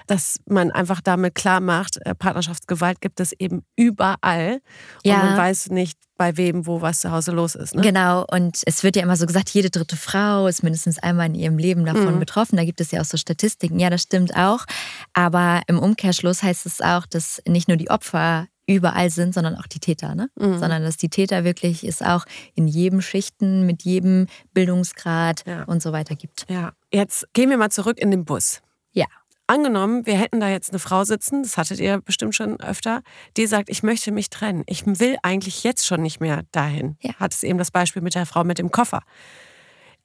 dass 0.08 0.40
man 0.46 0.72
einfach 0.72 1.00
damit 1.00 1.36
klar 1.36 1.60
macht, 1.60 1.98
äh, 2.04 2.14
Partnerschaftsgewalt 2.14 3.00
gibt 3.00 3.20
es 3.20 3.32
eben 3.32 3.64
überall 3.76 4.60
ja. 5.04 5.14
und 5.14 5.26
man 5.26 5.36
weiß 5.36 5.70
nicht, 5.70 5.98
bei 6.16 6.36
wem, 6.36 6.66
wo 6.66 6.80
was 6.80 7.00
zu 7.00 7.10
Hause 7.10 7.32
los 7.32 7.54
ist. 7.54 7.74
Ne? 7.74 7.82
Genau, 7.82 8.24
und 8.30 8.60
es 8.66 8.84
wird 8.84 8.96
ja 8.96 9.02
immer 9.02 9.16
so 9.16 9.26
gesagt, 9.26 9.50
jede 9.50 9.70
dritte 9.70 9.96
Frau 9.96 10.46
ist 10.46 10.62
mindestens 10.62 10.98
einmal 10.98 11.26
in 11.26 11.34
ihrem 11.34 11.58
Leben 11.58 11.84
davon 11.84 12.14
mhm. 12.14 12.20
betroffen. 12.20 12.56
Da 12.56 12.64
gibt 12.64 12.80
es 12.80 12.90
ja 12.92 13.00
auch 13.00 13.04
so 13.04 13.16
Statistiken. 13.16 13.78
Ja, 13.78 13.90
das 13.90 14.02
stimmt 14.02 14.36
auch. 14.36 14.64
Aber 15.12 15.62
im 15.66 15.78
Umkehrschluss 15.78 16.42
heißt 16.42 16.66
es 16.66 16.80
auch, 16.80 17.06
dass 17.06 17.42
nicht 17.46 17.68
nur 17.68 17.76
die 17.76 17.90
Opfer 17.90 18.46
überall 18.66 19.10
sind, 19.10 19.34
sondern 19.34 19.56
auch 19.56 19.66
die 19.66 19.80
Täter, 19.80 20.14
ne? 20.14 20.28
Mhm. 20.38 20.58
Sondern 20.58 20.82
dass 20.82 20.96
die 20.96 21.08
Täter 21.08 21.44
wirklich 21.44 21.84
es 21.84 22.02
auch 22.02 22.24
in 22.54 22.66
jedem 22.66 23.00
Schichten, 23.00 23.66
mit 23.66 23.82
jedem 23.82 24.26
Bildungsgrad 24.52 25.44
ja. 25.46 25.64
und 25.64 25.82
so 25.82 25.92
weiter 25.92 26.16
gibt. 26.16 26.46
Ja, 26.48 26.72
jetzt 26.92 27.28
gehen 27.32 27.50
wir 27.50 27.58
mal 27.58 27.70
zurück 27.70 27.98
in 27.98 28.10
den 28.10 28.24
Bus. 28.24 28.62
Ja. 28.92 29.06
Angenommen, 29.46 30.06
wir 30.06 30.16
hätten 30.16 30.40
da 30.40 30.48
jetzt 30.48 30.70
eine 30.70 30.78
Frau 30.78 31.04
sitzen, 31.04 31.42
das 31.42 31.58
hattet 31.58 31.78
ihr 31.78 32.00
bestimmt 32.00 32.34
schon 32.34 32.58
öfter, 32.60 33.02
die 33.36 33.46
sagt, 33.46 33.68
ich 33.68 33.82
möchte 33.82 34.10
mich 34.10 34.30
trennen. 34.30 34.62
Ich 34.66 34.86
will 34.86 35.18
eigentlich 35.22 35.64
jetzt 35.64 35.84
schon 35.84 36.00
nicht 36.00 36.18
mehr 36.18 36.44
dahin. 36.50 36.96
Ja. 37.02 37.14
Hat 37.16 37.34
es 37.34 37.42
eben 37.42 37.58
das 37.58 37.70
Beispiel 37.70 38.00
mit 38.00 38.14
der 38.14 38.24
Frau 38.24 38.42
mit 38.42 38.58
dem 38.58 38.70
Koffer. 38.70 39.02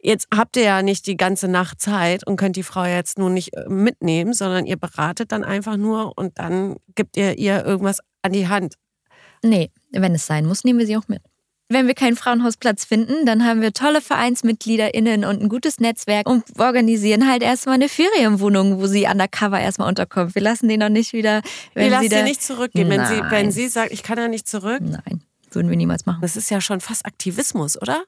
Jetzt 0.01 0.27
habt 0.33 0.55
ihr 0.55 0.63
ja 0.63 0.81
nicht 0.81 1.07
die 1.07 1.17
ganze 1.17 1.49
Nacht 1.49 1.81
Zeit 1.81 2.25
und 2.25 2.37
könnt 2.37 2.55
die 2.55 2.63
Frau 2.63 2.85
jetzt 2.85 3.17
nun 3.17 3.33
nicht 3.33 3.53
äh, 3.53 3.67
mitnehmen, 3.67 4.33
sondern 4.33 4.65
ihr 4.65 4.77
beratet 4.77 5.33
dann 5.33 5.43
einfach 5.43 5.75
nur 5.75 6.17
und 6.17 6.39
dann 6.39 6.77
gibt 6.95 7.17
ihr 7.17 7.37
ihr 7.37 7.65
irgendwas 7.65 7.99
an 8.21 8.33
die 8.33 8.47
Hand. 8.47 8.75
Nee, 9.43 9.71
wenn 9.91 10.13
es 10.15 10.25
sein 10.25 10.45
muss, 10.45 10.63
nehmen 10.63 10.79
wir 10.79 10.85
sie 10.85 10.97
auch 10.97 11.07
mit. 11.07 11.21
Wenn 11.71 11.85
wir 11.85 11.93
keinen 11.93 12.15
Frauenhausplatz 12.15 12.83
finden, 12.83 13.27
dann 13.27 13.45
haben 13.45 13.61
wir 13.61 13.73
tolle 13.73 14.01
VereinsmitgliederInnen 14.01 15.23
und 15.23 15.39
ein 15.39 15.49
gutes 15.49 15.79
Netzwerk 15.79 16.27
und 16.27 16.43
organisieren 16.59 17.29
halt 17.29 17.43
erstmal 17.43 17.75
eine 17.75 17.89
Ferienwohnung, 17.89 18.81
wo 18.81 18.87
sie 18.87 19.05
undercover 19.05 19.59
erstmal 19.59 19.87
unterkommt. 19.87 20.33
Wir 20.33 20.41
lassen 20.41 20.67
den 20.67 20.79
noch 20.79 20.89
nicht 20.89 21.13
wieder. 21.13 21.43
Wenn 21.75 21.83
wir 21.83 21.89
lassen 21.91 22.03
sie, 22.03 22.09
da... 22.09 22.23
nicht 22.23 22.41
zurückgehen. 22.41 22.89
Wenn 22.89 23.05
sie, 23.05 23.21
wenn 23.29 23.51
sie 23.51 23.67
sagt, 23.67 23.91
ich 23.91 24.01
kann 24.01 24.17
ja 24.17 24.27
nicht 24.27 24.47
zurück. 24.47 24.81
Nein, 24.81 25.21
würden 25.51 25.69
wir 25.69 25.77
niemals 25.77 26.07
machen. 26.07 26.21
Das 26.21 26.35
ist 26.35 26.49
ja 26.49 26.59
schon 26.59 26.81
fast 26.81 27.05
Aktivismus, 27.05 27.79
oder? 27.79 28.03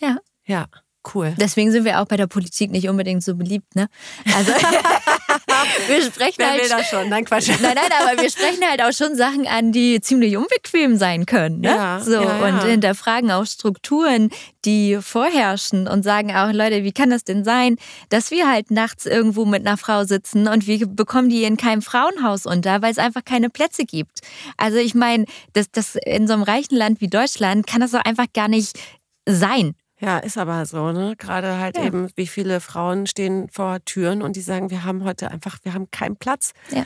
Ja. 0.00 0.16
Ja. 0.46 0.66
Cool. 1.14 1.34
Deswegen 1.38 1.70
sind 1.72 1.84
wir 1.84 2.00
auch 2.00 2.06
bei 2.06 2.16
der 2.16 2.26
Politik 2.26 2.70
nicht 2.70 2.88
unbedingt 2.88 3.22
so 3.22 3.34
beliebt, 3.34 3.74
ne? 3.74 3.88
Also 4.36 4.52
wir 5.88 6.02
sprechen 6.02 6.34
Wer 6.38 6.50
halt 6.50 6.62
will 6.62 6.68
das 6.68 6.88
schon? 6.88 7.08
Nein, 7.08 7.24
Quatsch. 7.24 7.48
Nein, 7.48 7.74
nein, 7.74 7.90
aber 8.00 8.20
wir 8.20 8.30
sprechen 8.30 8.62
halt 8.68 8.82
auch 8.82 8.92
schon 8.92 9.16
Sachen 9.16 9.46
an, 9.46 9.72
die 9.72 10.00
ziemlich 10.00 10.36
unbequem 10.36 10.96
sein 10.96 11.26
können, 11.26 11.60
ne? 11.60 11.68
Ja, 11.68 12.00
so 12.00 12.12
ja, 12.12 12.22
ja. 12.22 12.48
und 12.48 12.64
hinterfragen 12.64 13.30
auch 13.30 13.46
Strukturen, 13.46 14.30
die 14.64 14.98
vorherrschen 15.00 15.88
und 15.88 16.02
sagen 16.02 16.34
auch, 16.34 16.52
Leute, 16.52 16.84
wie 16.84 16.92
kann 16.92 17.10
das 17.10 17.24
denn 17.24 17.44
sein, 17.44 17.76
dass 18.10 18.30
wir 18.30 18.48
halt 18.48 18.70
nachts 18.70 19.06
irgendwo 19.06 19.44
mit 19.44 19.66
einer 19.66 19.76
Frau 19.76 20.04
sitzen 20.04 20.48
und 20.48 20.66
wir 20.66 20.86
bekommen 20.86 21.28
die 21.28 21.44
in 21.44 21.56
keinem 21.56 21.82
Frauenhaus 21.82 22.46
unter, 22.46 22.82
weil 22.82 22.92
es 22.92 22.98
einfach 22.98 23.24
keine 23.24 23.50
Plätze 23.50 23.84
gibt. 23.84 24.20
Also 24.56 24.78
ich 24.78 24.94
meine, 24.94 25.24
das, 25.54 25.70
das 25.70 25.96
in 25.96 26.26
so 26.26 26.34
einem 26.34 26.42
reichen 26.42 26.76
Land 26.76 27.00
wie 27.00 27.08
Deutschland 27.08 27.66
kann 27.66 27.80
das 27.80 27.92
doch 27.92 28.04
einfach 28.04 28.26
gar 28.34 28.48
nicht 28.48 28.78
sein. 29.26 29.74
Ja, 30.00 30.18
ist 30.18 30.38
aber 30.38 30.64
so, 30.66 30.92
ne? 30.92 31.14
Gerade 31.16 31.58
halt 31.58 31.76
ja. 31.76 31.84
eben, 31.84 32.08
wie 32.14 32.26
viele 32.26 32.60
Frauen 32.60 33.06
stehen 33.06 33.48
vor 33.50 33.78
Türen 33.84 34.22
und 34.22 34.36
die 34.36 34.40
sagen, 34.40 34.70
wir 34.70 34.84
haben 34.84 35.04
heute 35.04 35.30
einfach, 35.30 35.58
wir 35.64 35.74
haben 35.74 35.90
keinen 35.90 36.16
Platz. 36.16 36.52
Ja. 36.70 36.84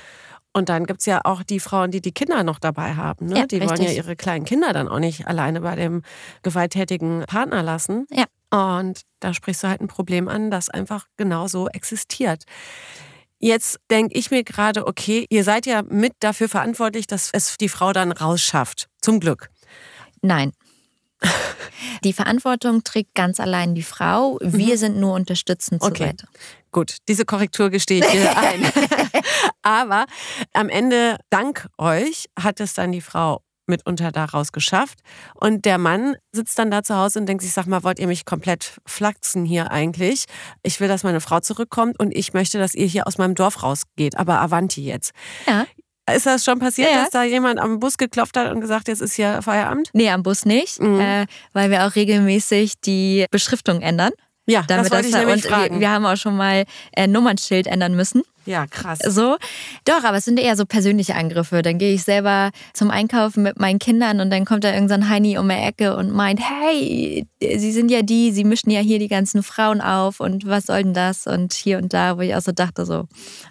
Und 0.55 0.68
dann 0.68 0.85
gibt 0.85 1.01
es 1.01 1.07
ja 1.07 1.20
auch 1.25 1.42
die 1.42 1.61
Frauen, 1.61 1.90
die 1.90 2.03
die 2.03 2.12
Kinder 2.12 2.42
noch 2.42 2.59
dabei 2.59 2.94
haben. 2.94 3.27
Ne? 3.27 3.38
Ja, 3.40 3.46
die 3.46 3.57
richtig. 3.57 3.70
wollen 3.70 3.88
ja 3.88 3.94
ihre 3.94 4.16
kleinen 4.16 4.44
Kinder 4.44 4.72
dann 4.72 4.88
auch 4.88 4.98
nicht 4.98 5.27
alleine 5.27 5.62
bei 5.62 5.77
dem 5.77 6.03
gewalttätigen 6.42 7.25
Partner 7.27 7.62
lassen. 7.62 8.07
Ja. 8.11 8.25
Und 8.51 9.03
da 9.20 9.33
sprichst 9.33 9.62
du 9.62 9.68
halt 9.68 9.81
ein 9.81 9.88
Problem 9.88 10.29
an, 10.29 10.51
das 10.51 10.68
einfach 10.68 11.07
genauso 11.16 11.68
existiert. 11.68 12.44
Jetzt 13.38 13.81
denke 13.90 14.16
ich 14.16 14.31
mir 14.31 14.44
gerade, 14.44 14.87
okay, 14.87 15.27
ihr 15.31 15.42
seid 15.42 15.64
ja 15.64 15.83
mit 15.83 16.12
dafür 16.20 16.48
verantwortlich, 16.48 17.07
dass 17.07 17.31
es 17.33 17.57
die 17.57 17.70
Frau 17.70 17.92
dann 17.92 18.12
rausschafft. 18.12 18.88
Zum 19.01 19.20
Glück. 19.20 19.48
Nein. 20.20 20.53
Die 22.05 22.13
Verantwortung 22.13 22.83
trägt 22.83 23.15
ganz 23.15 23.39
allein 23.39 23.75
die 23.75 23.83
Frau. 23.83 24.39
Wir 24.41 24.75
mhm. 24.75 24.79
sind 24.79 24.97
nur 24.99 25.15
unterstützend 25.15 25.83
okay. 25.83 25.97
zur 25.97 26.07
Seite. 26.07 26.27
Gut, 26.73 26.97
diese 27.09 27.25
Korrektur 27.25 27.71
gestehe 27.71 28.01
ich 28.01 28.11
dir 28.11 28.37
ein. 28.37 28.65
Aber 29.63 30.07
am 30.53 30.69
Ende, 30.69 31.19
dank 31.31 31.69
euch, 31.79 32.27
hat 32.39 32.61
es 32.61 32.75
dann 32.75 32.93
die 32.93 33.01
Frau 33.01 33.43
mitunter 33.67 34.11
daraus 34.11 34.53
geschafft. 34.53 34.99
Und 35.35 35.65
der 35.65 35.79
Mann 35.79 36.17
sitzt 36.33 36.59
dann 36.59 36.71
da 36.71 36.83
zu 36.83 36.97
Hause 36.97 37.21
und 37.21 37.27
denkt 37.27 37.43
sich, 37.43 37.53
sag 37.53 37.67
mal, 37.67 37.85
wollt 37.85 37.99
ihr 37.99 38.09
mich 38.09 38.25
komplett 38.25 38.81
flachsen 38.87 39.45
hier 39.45 39.71
eigentlich? 39.71 40.25
Ich 40.63 40.81
will, 40.81 40.89
dass 40.89 41.05
meine 41.05 41.21
Frau 41.21 41.41
zurückkommt 41.41 41.99
und 42.01 42.15
ich 42.15 42.33
möchte, 42.33 42.59
dass 42.59 42.75
ihr 42.75 42.87
hier 42.87 43.07
aus 43.07 43.19
meinem 43.19 43.35
Dorf 43.35 43.63
rausgeht. 43.63 44.19
Aber 44.19 44.41
Avanti 44.41 44.85
jetzt. 44.85 45.13
Ja. 45.47 45.67
Ist 46.11 46.27
das 46.27 46.45
schon 46.45 46.59
passiert, 46.59 46.91
Ja, 46.91 47.03
dass 47.03 47.11
da 47.11 47.23
jemand 47.23 47.61
am 47.61 47.79
Bus 47.79 47.97
geklopft 47.97 48.37
hat 48.37 48.51
und 48.53 48.61
gesagt, 48.61 48.88
jetzt 48.88 49.01
ist 49.01 49.15
hier 49.15 49.41
Feierabend? 49.43 49.88
Nee, 49.93 50.11
am 50.11 50.23
Bus 50.23 50.45
nicht, 50.45 50.81
Mhm. 50.81 50.99
äh, 51.01 51.27
weil 51.53 51.71
wir 51.71 51.87
auch 51.87 51.95
regelmäßig 51.95 52.81
die 52.81 53.27
Beschriftung 53.31 53.81
ändern. 53.83 54.11
Ja, 54.47 54.65
das 54.67 54.91
wollte 54.91 55.07
ich 55.09 55.15
nämlich 55.15 55.45
und 55.45 55.51
fragen. 55.51 55.75
Wir, 55.75 55.81
wir 55.83 55.91
haben 55.91 56.05
auch 56.05 56.17
schon 56.17 56.37
mal 56.37 56.65
äh, 56.97 57.07
Nummernschild 57.07 57.69
ändern 57.69 57.95
müssen. 57.95 58.23
Ja, 58.44 58.66
krass. 58.66 58.98
So. 59.07 59.37
Doch, 59.85 60.05
aber 60.05 60.16
es 60.16 60.24
sind 60.24 60.38
eher 60.38 60.57
so 60.57 60.64
persönliche 60.66 61.14
Angriffe. 61.14 61.62
Dann 61.62 61.78
gehe 61.78 61.94
ich 61.94 62.02
selber 62.05 62.50
zum 62.72 62.90
Einkaufen 62.90 63.42
mit 63.42 63.59
meinen 63.61 63.78
Kindern 63.78 64.20
und 64.20 64.31
dann 64.31 64.44
kommt 64.44 64.64
da 64.64 64.72
irgendein 64.72 65.09
Heini 65.09 65.38
um 65.38 65.48
die 65.48 65.55
Ecke 65.55 65.96
und 65.96 66.12
meint, 66.12 66.40
hey, 66.40 67.26
sie 67.40 67.72
sind 67.72 67.90
ja 67.90 68.02
die, 68.02 68.33
sie 68.33 68.44
mischen 68.44 68.70
ja 68.70 68.81
hier 68.81 68.98
die 68.98 69.09
ganzen 69.09 69.42
Frauen 69.42 69.81
auf 69.81 70.20
und 70.20 70.46
was 70.46 70.66
soll 70.66 70.83
denn 70.83 70.94
das? 70.94 71.26
Und 71.26 71.52
hier 71.52 71.78
und 71.78 71.92
da, 71.92 72.16
wo 72.16 72.20
ich 72.22 72.35
auch 72.35 72.40
so 72.42 72.52
dachte, 72.52 72.85
so, 72.87 73.07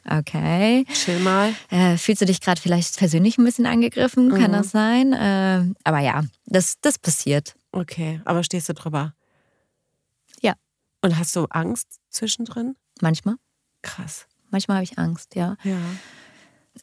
okay. 0.09 0.85
Chill 0.93 1.19
mal. 1.19 1.53
Äh, 1.69 1.97
fühlst 1.97 2.21
du 2.21 2.25
dich 2.25 2.41
gerade 2.41 2.59
vielleicht 2.59 2.97
persönlich 2.97 3.37
ein 3.37 3.45
bisschen 3.45 3.65
angegriffen? 3.65 4.29
Kann 4.31 4.51
Mhm. 4.51 4.55
das 4.55 4.71
sein? 4.71 5.13
Äh, 5.13 5.63
aber 5.83 5.99
ja, 5.99 6.23
das, 6.45 6.75
das 6.81 6.97
passiert. 6.99 7.55
Okay, 7.71 8.19
aber 8.25 8.43
stehst 8.43 8.67
du 8.69 8.73
drüber? 8.73 9.13
Ja. 10.41 10.53
Und 11.01 11.17
hast 11.17 11.35
du 11.35 11.45
Angst 11.49 11.87
zwischendrin? 12.09 12.75
Manchmal. 13.01 13.35
Krass. 13.81 14.27
Manchmal 14.51 14.77
habe 14.77 14.83
ich 14.83 14.97
Angst, 14.97 15.35
ja. 15.35 15.57
Ja. 15.63 15.77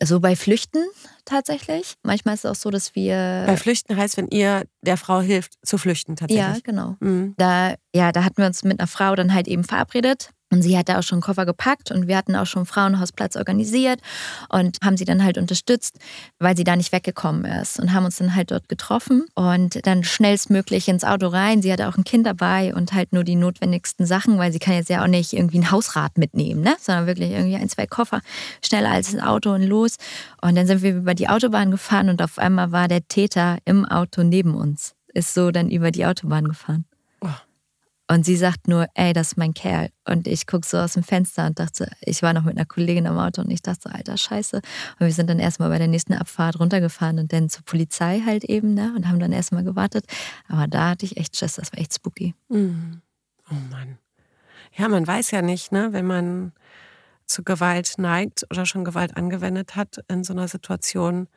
So 0.02 0.20
bei 0.20 0.36
Flüchten 0.36 0.84
tatsächlich. 1.24 1.94
Manchmal 2.02 2.34
ist 2.34 2.44
es 2.44 2.50
auch 2.50 2.54
so, 2.54 2.70
dass 2.70 2.94
wir. 2.94 3.44
Bei 3.46 3.56
Flüchten 3.56 3.96
heißt, 3.96 4.16
wenn 4.16 4.28
ihr 4.28 4.64
der 4.82 4.96
Frau 4.96 5.20
hilft, 5.20 5.54
zu 5.62 5.78
flüchten 5.78 6.16
tatsächlich. 6.16 6.56
ja, 6.56 6.60
genau. 6.62 6.96
Mhm. 7.00 7.34
Da, 7.38 7.74
ja, 7.94 8.12
da 8.12 8.24
hatten 8.24 8.38
wir 8.38 8.46
uns 8.46 8.64
mit 8.64 8.78
einer 8.78 8.86
Frau 8.86 9.14
dann 9.14 9.32
halt 9.32 9.48
eben 9.48 9.64
verabredet. 9.64 10.30
Und 10.50 10.62
sie 10.62 10.78
hatte 10.78 10.98
auch 10.98 11.02
schon 11.02 11.20
Koffer 11.20 11.44
gepackt 11.44 11.90
und 11.90 12.08
wir 12.08 12.16
hatten 12.16 12.34
auch 12.34 12.46
schon 12.46 12.64
Frauenhausplatz 12.64 13.36
organisiert 13.36 14.00
und 14.48 14.78
haben 14.82 14.96
sie 14.96 15.04
dann 15.04 15.22
halt 15.22 15.36
unterstützt, 15.36 15.98
weil 16.38 16.56
sie 16.56 16.64
da 16.64 16.74
nicht 16.74 16.90
weggekommen 16.90 17.44
ist 17.44 17.78
und 17.78 17.92
haben 17.92 18.06
uns 18.06 18.16
dann 18.16 18.34
halt 18.34 18.50
dort 18.50 18.68
getroffen 18.68 19.26
und 19.34 19.86
dann 19.86 20.04
schnellstmöglich 20.04 20.88
ins 20.88 21.04
Auto 21.04 21.26
rein. 21.26 21.60
Sie 21.60 21.70
hatte 21.70 21.88
auch 21.88 21.98
ein 21.98 22.04
Kind 22.04 22.26
dabei 22.26 22.74
und 22.74 22.94
halt 22.94 23.12
nur 23.12 23.24
die 23.24 23.34
notwendigsten 23.36 24.06
Sachen, 24.06 24.38
weil 24.38 24.50
sie 24.52 24.58
kann 24.58 24.74
jetzt 24.74 24.88
ja 24.88 25.02
auch 25.02 25.08
nicht 25.08 25.34
irgendwie 25.34 25.58
ein 25.58 25.70
Hausrad 25.70 26.16
mitnehmen, 26.16 26.62
ne? 26.62 26.74
sondern 26.80 27.06
wirklich 27.06 27.30
irgendwie 27.30 27.56
ein, 27.56 27.68
zwei 27.68 27.86
Koffer 27.86 28.22
schneller 28.64 28.90
als 28.90 29.12
ein 29.12 29.20
Auto 29.20 29.52
und 29.52 29.62
los. 29.62 29.96
Und 30.40 30.54
dann 30.54 30.66
sind 30.66 30.82
wir 30.82 30.94
über 30.94 31.14
die 31.14 31.28
Autobahn 31.28 31.70
gefahren 31.70 32.08
und 32.08 32.22
auf 32.22 32.38
einmal 32.38 32.72
war 32.72 32.88
der 32.88 33.06
Täter 33.06 33.58
im 33.66 33.84
Auto 33.84 34.22
neben 34.22 34.54
uns, 34.54 34.94
ist 35.12 35.34
so 35.34 35.50
dann 35.50 35.70
über 35.70 35.90
die 35.90 36.06
Autobahn 36.06 36.48
gefahren. 36.48 36.87
Und 38.10 38.24
sie 38.24 38.36
sagt 38.36 38.68
nur, 38.68 38.86
ey, 38.94 39.12
das 39.12 39.28
ist 39.28 39.36
mein 39.36 39.52
Kerl. 39.52 39.90
Und 40.06 40.26
ich 40.26 40.46
gucke 40.46 40.66
so 40.66 40.78
aus 40.78 40.94
dem 40.94 41.02
Fenster 41.02 41.46
und 41.46 41.58
dachte, 41.58 41.90
ich 42.00 42.22
war 42.22 42.32
noch 42.32 42.44
mit 42.44 42.56
einer 42.56 42.64
Kollegin 42.64 43.06
am 43.06 43.18
Auto 43.18 43.42
und 43.42 43.50
ich 43.50 43.60
dachte 43.60 43.82
so, 43.84 43.90
alter 43.90 44.16
Scheiße. 44.16 44.56
Und 44.56 45.06
wir 45.06 45.12
sind 45.12 45.28
dann 45.28 45.38
erstmal 45.38 45.68
bei 45.68 45.78
der 45.78 45.88
nächsten 45.88 46.14
Abfahrt 46.14 46.58
runtergefahren 46.58 47.18
und 47.18 47.32
dann 47.32 47.50
zur 47.50 47.64
Polizei 47.64 48.22
halt 48.24 48.44
eben, 48.44 48.72
ne? 48.72 48.94
Und 48.96 49.08
haben 49.08 49.20
dann 49.20 49.32
erstmal 49.32 49.62
gewartet. 49.62 50.06
Aber 50.48 50.66
da 50.66 50.90
hatte 50.90 51.04
ich 51.04 51.18
echt 51.18 51.36
Schiss, 51.36 51.56
das 51.56 51.70
war 51.72 51.78
echt 51.80 51.94
spooky. 51.94 52.34
Mhm. 52.48 53.02
Oh 53.50 53.54
Mann. 53.70 53.98
Ja, 54.74 54.88
man 54.88 55.06
weiß 55.06 55.30
ja 55.30 55.42
nicht, 55.42 55.72
ne, 55.72 55.92
wenn 55.92 56.06
man 56.06 56.52
zu 57.26 57.42
Gewalt 57.42 57.94
neigt 57.98 58.46
oder 58.50 58.64
schon 58.64 58.84
Gewalt 58.84 59.16
angewendet 59.16 59.76
hat 59.76 59.98
in 60.08 60.24
so 60.24 60.32
einer 60.32 60.48
Situation, 60.48 61.28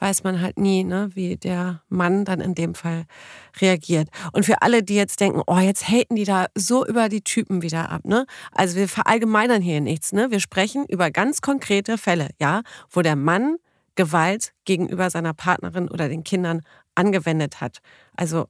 weiß 0.00 0.24
man 0.24 0.40
halt 0.40 0.58
nie, 0.58 0.82
ne, 0.82 1.10
wie 1.14 1.36
der 1.36 1.82
Mann 1.88 2.24
dann 2.24 2.40
in 2.40 2.54
dem 2.54 2.74
Fall 2.74 3.04
reagiert. 3.60 4.08
Und 4.32 4.44
für 4.44 4.62
alle, 4.62 4.82
die 4.82 4.96
jetzt 4.96 5.20
denken, 5.20 5.42
oh, 5.46 5.58
jetzt 5.58 5.88
haten 5.88 6.16
die 6.16 6.24
da 6.24 6.46
so 6.54 6.84
über 6.86 7.08
die 7.08 7.22
Typen 7.22 7.62
wieder 7.62 7.90
ab, 7.90 8.04
ne? 8.04 8.26
Also 8.52 8.76
wir 8.76 8.88
verallgemeinern 8.88 9.62
hier 9.62 9.80
nichts, 9.80 10.12
ne? 10.12 10.30
Wir 10.30 10.40
sprechen 10.40 10.86
über 10.88 11.10
ganz 11.10 11.40
konkrete 11.40 11.98
Fälle, 11.98 12.30
ja, 12.40 12.62
wo 12.90 13.02
der 13.02 13.16
Mann 13.16 13.56
Gewalt 13.94 14.52
gegenüber 14.64 15.10
seiner 15.10 15.34
Partnerin 15.34 15.88
oder 15.88 16.08
den 16.08 16.24
Kindern 16.24 16.62
angewendet 16.94 17.60
hat. 17.60 17.78
Also 18.16 18.46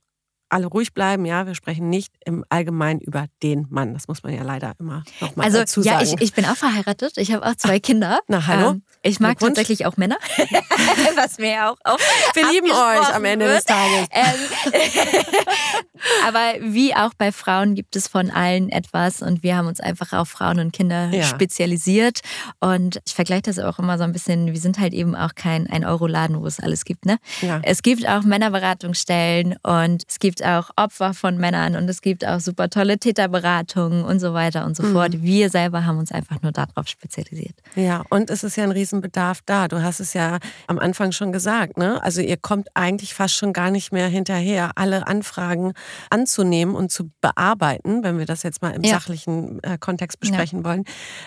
alle 0.51 0.67
ruhig 0.67 0.93
bleiben, 0.95 1.25
ja, 1.25 1.47
wir 1.47 1.55
sprechen 1.55 1.89
nicht 1.89 2.13
im 2.25 2.45
Allgemeinen 2.49 3.01
über 3.01 3.27
den 3.43 3.67
Mann. 3.71 3.95
Das 3.95 4.09
muss 4.09 4.23
man 4.23 4.35
ja 4.35 4.43
leider 4.43 4.75
immer 4.79 5.05
nochmal 5.21 5.47
Also 5.47 5.59
dazu 5.59 5.81
ja, 5.83 6.05
sagen. 6.05 6.17
ich, 6.19 6.21
ich 6.21 6.33
bin 6.35 6.45
auch 6.45 6.57
verheiratet. 6.57 7.17
Ich 7.17 7.33
habe 7.33 7.47
auch 7.47 7.55
zwei 7.55 7.81
Kinder. 7.81 8.21
Na, 8.29 8.47
hallo? 8.47 8.71
Ähm, 8.71 8.83
ich 9.03 9.21
mag 9.21 9.39
tatsächlich 9.39 9.87
auch 9.87 9.97
Männer. 9.97 10.17
Was 11.17 11.39
mir 11.39 11.51
ja 11.53 11.71
auch, 11.71 11.77
auch 11.85 11.99
wir 12.35 12.51
lieben 12.51 12.71
euch 12.71 13.15
am 13.15 13.25
Ende 13.25 13.47
wird. 13.47 13.59
des 13.59 13.65
Tages. 13.65 14.09
Ähm, 14.13 14.73
aber 16.27 16.55
wie 16.61 16.95
auch 16.95 17.15
bei 17.17 17.33
Frauen 17.33 17.75
gibt 17.75 17.97
es 17.97 18.09
von 18.09 18.31
allen 18.31 18.69
etwas 18.71 19.23
und 19.23 19.43
wir 19.43 19.57
haben 19.57 19.69
uns 19.69 19.81
einfach 19.81 20.13
auf 20.13 20.29
Frauen 20.29 20.59
und 20.61 20.73
Kinder 20.73 21.11
Ja. 21.11 21.25
spezialisiert. 21.25 22.21
Und 22.61 23.01
ich 23.07 23.15
vergleiche 23.15 23.43
das 23.43 23.59
auch 23.59 23.79
immer 23.79 23.99
so 23.99 24.05
ein 24.05 24.13
bisschen, 24.13 24.53
wir 24.53 24.61
sind 24.61 24.79
halt 24.79 24.93
eben 24.93 25.15
auch 25.15 25.35
kein 25.35 25.69
ein 25.69 25.85
Euro-Laden, 25.85 26.41
wo 26.41 26.47
es 26.47 26.61
alles 26.61 26.85
gibt. 26.85 27.07
Ne? 27.07 27.19
Ja. 27.41 27.61
Es 27.63 27.83
gibt 27.83 28.07
auch 28.09 28.23
Männerberatungsstellen 28.23 29.57
und 29.63 30.03
es 30.09 30.19
gibt 30.19 30.40
auch 30.45 30.71
Opfer 30.77 31.15
von 31.15 31.37
Männern 31.39 31.77
und 31.77 31.89
es 31.89 32.01
gibt 32.03 32.27
auch 32.27 32.41
super 32.41 32.69
tolle 32.71 32.99
Täterberatungen 32.99 34.05
und 34.05 34.21
so 34.21 34.35
weiter 34.35 34.65
und 34.67 34.77
so 34.77 34.83
Mhm. 34.83 34.93
fort. 34.93 35.23
Wir 35.23 35.51
selber 35.51 35.87
haben 35.87 35.99
uns 35.99 36.13
einfach 36.13 36.43
nur 36.43 36.53
darauf 36.53 36.87
spezialisiert. 36.89 37.55
Ja, 37.75 38.03
und 38.11 38.31
es 38.31 38.45
ist 38.45 38.57
ja 38.57 38.65
ein 38.65 38.71
Riesenbedarf 38.71 39.41
da. 39.47 39.69
Du 39.69 39.83
hast 39.83 40.01
es 40.01 40.15
ja 40.15 40.39
am 40.67 40.79
Anfang 40.79 41.13
schon 41.13 41.33
gesagt, 41.33 41.77
ne? 41.79 42.03
Also 42.03 42.21
ihr 42.21 42.37
kommt 42.37 42.69
eigentlich 42.75 43.15
fast 43.15 43.35
schon 43.35 43.53
gar 43.53 43.71
nicht 43.71 43.93
mehr 43.93 44.09
hinterher, 44.09 44.73
alle 44.77 45.07
Anfragen 45.07 45.73
anzunehmen 46.11 46.75
und 46.75 46.91
zu 46.91 47.11
bearbeiten, 47.21 48.03
wenn 48.03 48.19
wir 48.19 48.27
das 48.27 48.43
jetzt 48.43 48.63
mal 48.63 48.71
im 48.71 48.83
Ja. 48.83 48.95
sachlichen 48.95 49.63
äh, 49.63 49.79
Kontext 49.79 50.21
besprechen 50.21 50.65
wollen. 50.65 50.85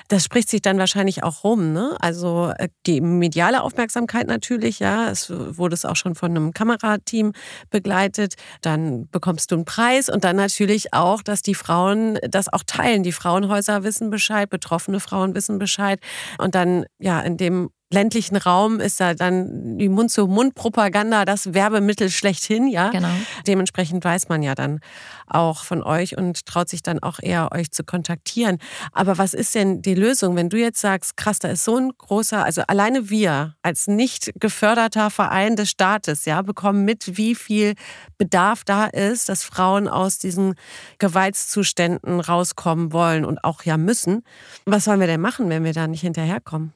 Das 0.08 0.24
spricht 0.24 0.50
sich 0.50 0.62
dann 0.62 0.78
wahrscheinlich 0.78 1.24
auch 1.24 1.44
rum, 1.44 1.74
ne? 1.74 1.96
Also 2.00 2.52
äh, 2.58 2.70
die 2.86 3.02
mediale 3.02 3.64
Aufmerksamkeit 3.64 4.28
natürlich, 4.28 4.80
ja. 4.80 5.10
Es 5.10 5.30
wurde 5.30 5.74
es 5.76 5.86
auch 5.86 5.96
schon 5.96 6.16
von 6.16 6.32
einem 6.32 6.54
Kamerateam 6.54 7.34
begleitet. 7.70 8.36
Dann 8.62 9.03
bekommst 9.12 9.52
du 9.52 9.56
einen 9.56 9.66
Preis 9.66 10.10
und 10.10 10.24
dann 10.24 10.36
natürlich 10.36 10.94
auch, 10.94 11.22
dass 11.22 11.42
die 11.42 11.56
Frauen 11.56 12.18
das 12.30 12.52
auch 12.52 12.64
teilen. 12.66 13.04
Die 13.04 13.12
Frauenhäuser 13.12 13.84
wissen 13.84 14.10
Bescheid, 14.10 14.50
betroffene 14.50 15.00
Frauen 15.00 15.36
wissen 15.36 15.60
Bescheid. 15.60 16.00
Und 16.38 16.56
dann, 16.56 16.86
ja, 17.00 17.20
in 17.22 17.38
dem 17.38 17.70
ländlichen 17.94 18.36
Raum 18.36 18.80
ist 18.80 19.00
da 19.00 19.14
dann 19.14 19.78
die 19.78 19.90
Mund-zu-Mund-Propaganda 19.90 21.26
das 21.26 21.54
Werbemittel 21.54 22.10
schlechthin, 22.10 22.68
ja. 22.68 22.90
Genau. 22.90 23.10
Dementsprechend 23.48 24.04
weiß 24.04 24.30
man 24.30 24.44
ja 24.44 24.56
dann 24.56 24.80
auch 25.28 25.64
von 25.64 25.84
euch 25.84 26.18
und 26.18 26.46
traut 26.46 26.70
sich 26.70 26.84
dann 26.84 27.00
auch 27.00 27.20
eher, 27.22 27.52
euch 27.52 27.72
zu 27.72 27.84
kontaktieren. 27.84 28.58
Aber 28.92 29.18
was 29.18 29.34
ist 29.34 29.56
denn 29.56 29.82
die 29.82 29.96
Lösung, 29.96 30.36
wenn 30.36 30.50
du 30.50 30.58
jetzt 30.58 30.82
sagst, 30.82 31.18
krass, 31.18 31.40
da 31.40 31.48
ist 31.50 31.64
so 31.64 31.78
ein 31.78 31.92
großer, 31.98 32.44
also 32.44 32.64
alleine 32.68 33.10
wir 33.10 33.56
als 33.62 33.88
nicht 33.88 34.32
geförderter 34.40 35.10
Verein 35.10 35.56
des 35.56 35.70
Staates, 35.70 36.26
ja, 36.26 36.42
bekommen 36.42 36.86
mit, 36.86 37.18
wie 37.18 37.36
viel 37.36 37.74
Bedarf 38.18 38.64
da 38.64 38.86
ist, 38.86 39.30
dass 39.30 39.44
Frauen 39.44 39.88
aus 39.88 40.18
diesen 40.18 40.56
Gewaltszuständen 41.00 42.20
rauskommen 42.20 42.92
wollen 42.92 43.26
und 43.26 43.44
auch 43.44 43.64
ja 43.64 43.78
müssen. 43.78 44.24
Was 44.66 44.86
sollen 44.86 45.00
wir 45.00 45.08
denn 45.08 45.22
machen, 45.22 45.50
wenn 45.50 45.64
wir 45.64 45.74
da 45.74 45.88
nicht 45.88 46.02
hinterherkommen? 46.02 46.74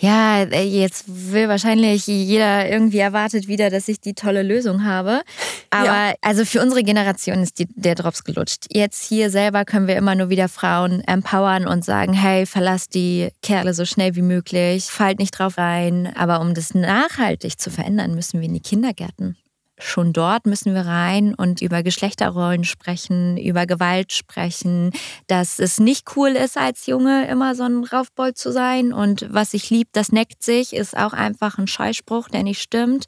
Ja, 0.00 0.44
jetzt 0.44 1.04
will 1.06 1.48
wahrscheinlich 1.48 2.06
jeder 2.06 2.66
irgendwie 2.68 2.98
erwartet 2.98 3.48
wieder, 3.48 3.68
dass 3.68 3.86
ich 3.86 4.00
die 4.00 4.14
tolle 4.14 4.42
Lösung 4.42 4.84
habe. 4.84 5.20
Aber 5.70 5.84
Ja. 5.84 6.14
also 6.22 6.46
für 6.46 6.62
unsere 6.62 6.82
Generation 6.82 7.42
ist 7.42 7.58
die, 7.58 7.66
der 7.74 7.94
Drops 7.96 8.24
gelutscht. 8.24 8.64
Jetzt 8.70 9.04
hier 9.06 9.28
selber 9.30 9.66
können 9.66 9.86
wir 9.86 9.96
immer 9.96 10.14
nur 10.14 10.30
wieder 10.30 10.48
Frauen 10.48 11.02
empowern 11.06 11.66
und 11.66 11.84
sagen, 11.84 12.14
hey, 12.14 12.46
verlass 12.46 12.88
die 12.88 13.28
Kerle 13.42 13.74
so 13.74 13.84
schnell 13.84 14.16
wie 14.16 14.22
möglich, 14.22 14.84
fallt 14.84 15.18
nicht 15.18 15.32
drauf 15.38 15.58
rein. 15.58 16.10
Aber 16.16 16.40
um 16.40 16.54
das 16.54 16.72
nachhaltig 16.74 17.60
zu 17.60 17.70
verändern, 17.70 18.14
müssen 18.14 18.40
wir 18.40 18.46
in 18.48 18.54
die 18.54 18.60
Kindergärten. 18.60 19.36
Schon 19.80 20.12
dort 20.12 20.46
müssen 20.46 20.74
wir 20.74 20.82
rein 20.86 21.34
und 21.34 21.60
über 21.62 21.82
Geschlechterrollen 21.82 22.64
sprechen, 22.64 23.36
über 23.36 23.66
Gewalt 23.66 24.12
sprechen, 24.12 24.92
dass 25.26 25.58
es 25.58 25.78
nicht 25.80 26.16
cool 26.16 26.30
ist, 26.30 26.56
als 26.56 26.86
Junge 26.86 27.26
immer 27.28 27.54
so 27.54 27.64
ein 27.64 27.84
Raufbold 27.84 28.36
zu 28.38 28.52
sein. 28.52 28.92
Und 28.92 29.26
was 29.30 29.52
sich 29.52 29.70
liebt, 29.70 29.96
das 29.96 30.12
neckt 30.12 30.42
sich, 30.42 30.72
ist 30.74 30.96
auch 30.96 31.12
einfach 31.12 31.58
ein 31.58 31.66
Scheißspruch, 31.66 32.28
der 32.28 32.42
nicht 32.42 32.60
stimmt. 32.62 33.06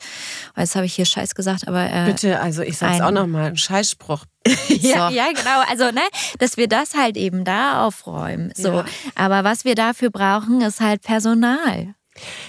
Jetzt 0.57 0.75
habe 0.75 0.87
ich 0.87 0.95
hier 0.95 1.05
Scheiß 1.05 1.35
gesagt, 1.35 1.69
aber. 1.69 1.91
Äh, 1.91 2.07
Bitte, 2.07 2.41
also 2.41 2.63
ich 2.63 2.79
sag's 2.79 2.97
ein- 2.97 3.03
auch 3.03 3.11
nochmal, 3.11 3.47
ein 3.51 3.57
Scheißspruch. 3.57 4.25
ja, 4.69 5.09
So. 5.09 5.15
ja, 5.15 5.27
genau. 5.29 5.61
Also, 5.71 5.85
ne, 5.93 6.01
dass 6.39 6.57
wir 6.57 6.67
das 6.69 6.95
halt 6.97 7.17
eben 7.17 7.45
da 7.45 7.87
aufräumen. 7.87 8.53
So. 8.57 8.73
Ja. 8.73 8.85
Aber 9.15 9.45
was 9.45 9.65
wir 9.65 9.75
dafür 9.77 10.11
brauchen, 10.11 10.61
ist 10.63 10.81
halt 10.81 11.03
Personal. 11.03 11.95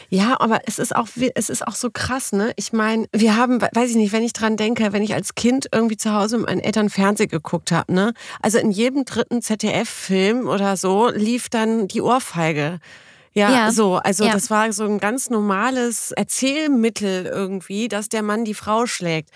Ja, 0.09 0.39
aber 0.39 0.61
es 0.65 0.79
ist 0.79 0.95
auch, 0.95 1.07
es 1.35 1.49
ist 1.49 1.67
auch 1.67 1.75
so 1.75 1.89
krass, 1.91 2.31
ne? 2.31 2.53
Ich 2.55 2.73
meine, 2.73 3.07
wir 3.11 3.35
haben, 3.35 3.61
weiß 3.61 3.89
ich 3.89 3.95
nicht, 3.95 4.13
wenn 4.13 4.23
ich 4.23 4.33
dran 4.33 4.57
denke, 4.57 4.93
wenn 4.93 5.03
ich 5.03 5.13
als 5.13 5.35
Kind 5.35 5.67
irgendwie 5.71 5.97
zu 5.97 6.13
Hause 6.13 6.37
mit 6.37 6.47
meinen 6.47 6.61
Eltern 6.61 6.89
Fernsehen 6.89 7.29
geguckt 7.29 7.71
habe, 7.71 7.93
ne? 7.93 8.13
Also 8.41 8.57
in 8.57 8.71
jedem 8.71 9.05
dritten 9.05 9.41
ZDF-Film 9.41 10.47
oder 10.47 10.77
so 10.77 11.09
lief 11.09 11.49
dann 11.49 11.87
die 11.87 12.01
Ohrfeige. 12.01 12.79
Ja, 13.35 13.51
Ja. 13.51 13.71
so. 13.71 13.95
Also 13.95 14.25
Ja. 14.25 14.33
das 14.33 14.49
war 14.49 14.71
so 14.73 14.85
ein 14.85 14.99
ganz 14.99 15.29
normales 15.29 16.11
Erzählmittel 16.11 17.25
irgendwie, 17.25 17.87
dass 17.87 18.09
der 18.09 18.21
Mann 18.21 18.45
die 18.45 18.53
Frau 18.53 18.85
schlägt, 18.85 19.29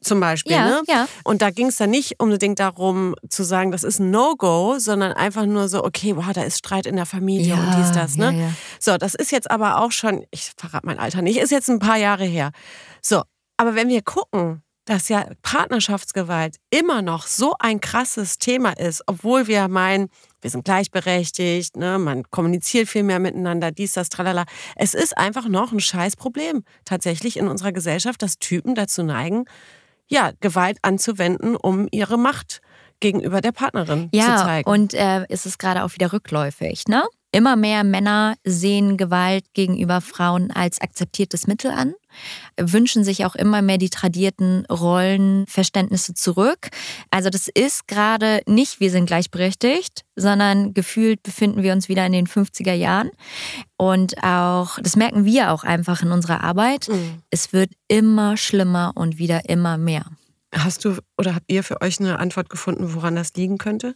zum 0.00 0.20
Beispiel. 0.20 0.52
Ja, 0.52 0.66
ne? 0.66 0.82
ja. 0.86 1.08
Und 1.24 1.40
da 1.42 1.50
ging 1.50 1.68
es 1.68 1.76
dann 1.76 1.90
nicht 1.90 2.20
unbedingt 2.20 2.58
darum 2.58 3.14
zu 3.28 3.42
sagen, 3.44 3.70
das 3.72 3.84
ist 3.84 3.98
ein 4.00 4.10
No-Go, 4.10 4.78
sondern 4.78 5.12
einfach 5.12 5.46
nur 5.46 5.68
so, 5.68 5.82
okay, 5.84 6.14
wow, 6.16 6.32
da 6.32 6.42
ist 6.42 6.58
Streit 6.58 6.86
in 6.86 6.96
der 6.96 7.06
Familie 7.06 7.54
und 7.54 7.74
dies, 7.78 7.92
das. 7.92 8.16
Ne? 8.16 8.26
ja, 8.26 8.40
ja. 8.46 8.52
So, 8.80 8.96
das 8.98 9.14
ist 9.14 9.32
jetzt 9.32 9.50
aber 9.50 9.78
auch 9.80 9.92
schon, 9.92 10.24
ich 10.30 10.52
verrate 10.56 10.86
mein 10.86 10.98
Alter 10.98 11.22
nicht, 11.22 11.38
ist 11.38 11.50
jetzt 11.50 11.70
ein 11.70 11.78
paar 11.78 11.96
Jahre 11.96 12.24
her. 12.24 12.52
So, 13.02 13.22
aber 13.56 13.74
wenn 13.74 13.88
wir 13.88 14.02
gucken, 14.02 14.62
dass 14.84 15.08
ja 15.08 15.26
Partnerschaftsgewalt 15.42 16.56
immer 16.70 17.02
noch 17.02 17.26
so 17.26 17.54
ein 17.58 17.80
krasses 17.80 18.38
Thema 18.38 18.72
ist, 18.72 19.02
obwohl 19.06 19.46
wir 19.46 19.68
meinen, 19.68 20.08
wir 20.40 20.50
sind 20.50 20.64
gleichberechtigt, 20.64 21.76
ne, 21.76 21.98
man 21.98 22.22
kommuniziert 22.30 22.88
viel 22.88 23.02
mehr 23.02 23.18
miteinander, 23.18 23.70
dies, 23.72 23.92
das, 23.92 24.08
tralala. 24.08 24.44
Es 24.76 24.94
ist 24.94 25.16
einfach 25.18 25.48
noch 25.48 25.72
ein 25.72 25.80
Scheißproblem 25.80 26.64
tatsächlich 26.84 27.36
in 27.36 27.48
unserer 27.48 27.72
Gesellschaft, 27.72 28.22
dass 28.22 28.38
Typen 28.38 28.74
dazu 28.74 29.02
neigen, 29.02 29.44
ja, 30.08 30.30
Gewalt 30.40 30.78
anzuwenden, 30.82 31.56
um 31.56 31.88
ihre 31.90 32.18
Macht 32.18 32.60
gegenüber 33.00 33.40
der 33.40 33.52
Partnerin 33.52 34.10
zu 34.12 34.18
Ja, 34.18 34.36
zeigen. 34.38 34.68
und 34.70 34.94
äh, 34.94 35.24
es 35.28 35.46
ist 35.46 35.58
gerade 35.58 35.84
auch 35.84 35.92
wieder 35.94 36.12
rückläufig. 36.12 36.84
Ne? 36.88 37.04
Immer 37.30 37.56
mehr 37.56 37.84
Männer 37.84 38.36
sehen 38.42 38.96
Gewalt 38.96 39.44
gegenüber 39.52 40.00
Frauen 40.00 40.50
als 40.50 40.80
akzeptiertes 40.80 41.46
Mittel 41.46 41.70
an, 41.70 41.92
wünschen 42.58 43.04
sich 43.04 43.26
auch 43.26 43.34
immer 43.34 43.60
mehr 43.60 43.76
die 43.76 43.90
tradierten 43.90 44.64
Rollenverständnisse 44.66 46.14
zurück. 46.14 46.68
Also 47.10 47.28
das 47.28 47.48
ist 47.48 47.86
gerade 47.86 48.40
nicht, 48.46 48.80
wir 48.80 48.90
sind 48.90 49.04
gleichberechtigt, 49.06 50.04
sondern 50.16 50.72
gefühlt 50.72 51.22
befinden 51.22 51.62
wir 51.62 51.74
uns 51.74 51.90
wieder 51.90 52.06
in 52.06 52.12
den 52.12 52.26
50er 52.26 52.72
Jahren. 52.72 53.10
Und 53.76 54.22
auch, 54.24 54.78
das 54.82 54.96
merken 54.96 55.26
wir 55.26 55.52
auch 55.52 55.64
einfach 55.64 56.02
in 56.02 56.12
unserer 56.12 56.42
Arbeit, 56.42 56.88
Mhm. 56.88 57.22
es 57.30 57.52
wird 57.52 57.70
immer 57.88 58.38
schlimmer 58.38 58.92
und 58.94 59.18
wieder 59.18 59.48
immer 59.50 59.76
mehr. 59.76 60.06
Hast 60.54 60.86
du 60.86 60.96
oder 61.18 61.34
habt 61.34 61.52
ihr 61.52 61.62
für 61.62 61.82
euch 61.82 62.00
eine 62.00 62.18
Antwort 62.18 62.48
gefunden, 62.48 62.94
woran 62.94 63.16
das 63.16 63.34
liegen 63.34 63.58
könnte? 63.58 63.94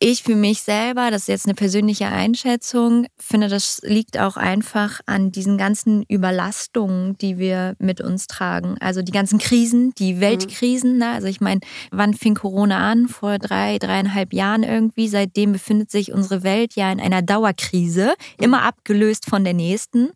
Ich 0.00 0.22
für 0.22 0.36
mich 0.36 0.62
selber, 0.62 1.10
das 1.10 1.22
ist 1.22 1.26
jetzt 1.28 1.46
eine 1.46 1.56
persönliche 1.56 2.06
Einschätzung, 2.06 3.06
finde, 3.16 3.48
das 3.48 3.80
liegt 3.82 4.16
auch 4.16 4.36
einfach 4.36 5.00
an 5.06 5.32
diesen 5.32 5.58
ganzen 5.58 6.04
Überlastungen, 6.04 7.18
die 7.18 7.38
wir 7.38 7.74
mit 7.80 8.00
uns 8.00 8.28
tragen. 8.28 8.76
Also 8.78 9.02
die 9.02 9.10
ganzen 9.10 9.40
Krisen, 9.40 9.92
die 9.98 10.20
Weltkrisen. 10.20 10.98
Ne? 10.98 11.10
Also 11.10 11.26
ich 11.26 11.40
meine, 11.40 11.62
wann 11.90 12.14
fing 12.14 12.36
Corona 12.36 12.88
an? 12.88 13.08
Vor 13.08 13.38
drei, 13.38 13.80
dreieinhalb 13.80 14.32
Jahren 14.32 14.62
irgendwie. 14.62 15.08
Seitdem 15.08 15.50
befindet 15.50 15.90
sich 15.90 16.12
unsere 16.12 16.44
Welt 16.44 16.76
ja 16.76 16.92
in 16.92 17.00
einer 17.00 17.22
Dauerkrise, 17.22 18.14
immer 18.40 18.62
abgelöst 18.62 19.26
von 19.26 19.42
der 19.42 19.54
nächsten. 19.54 20.10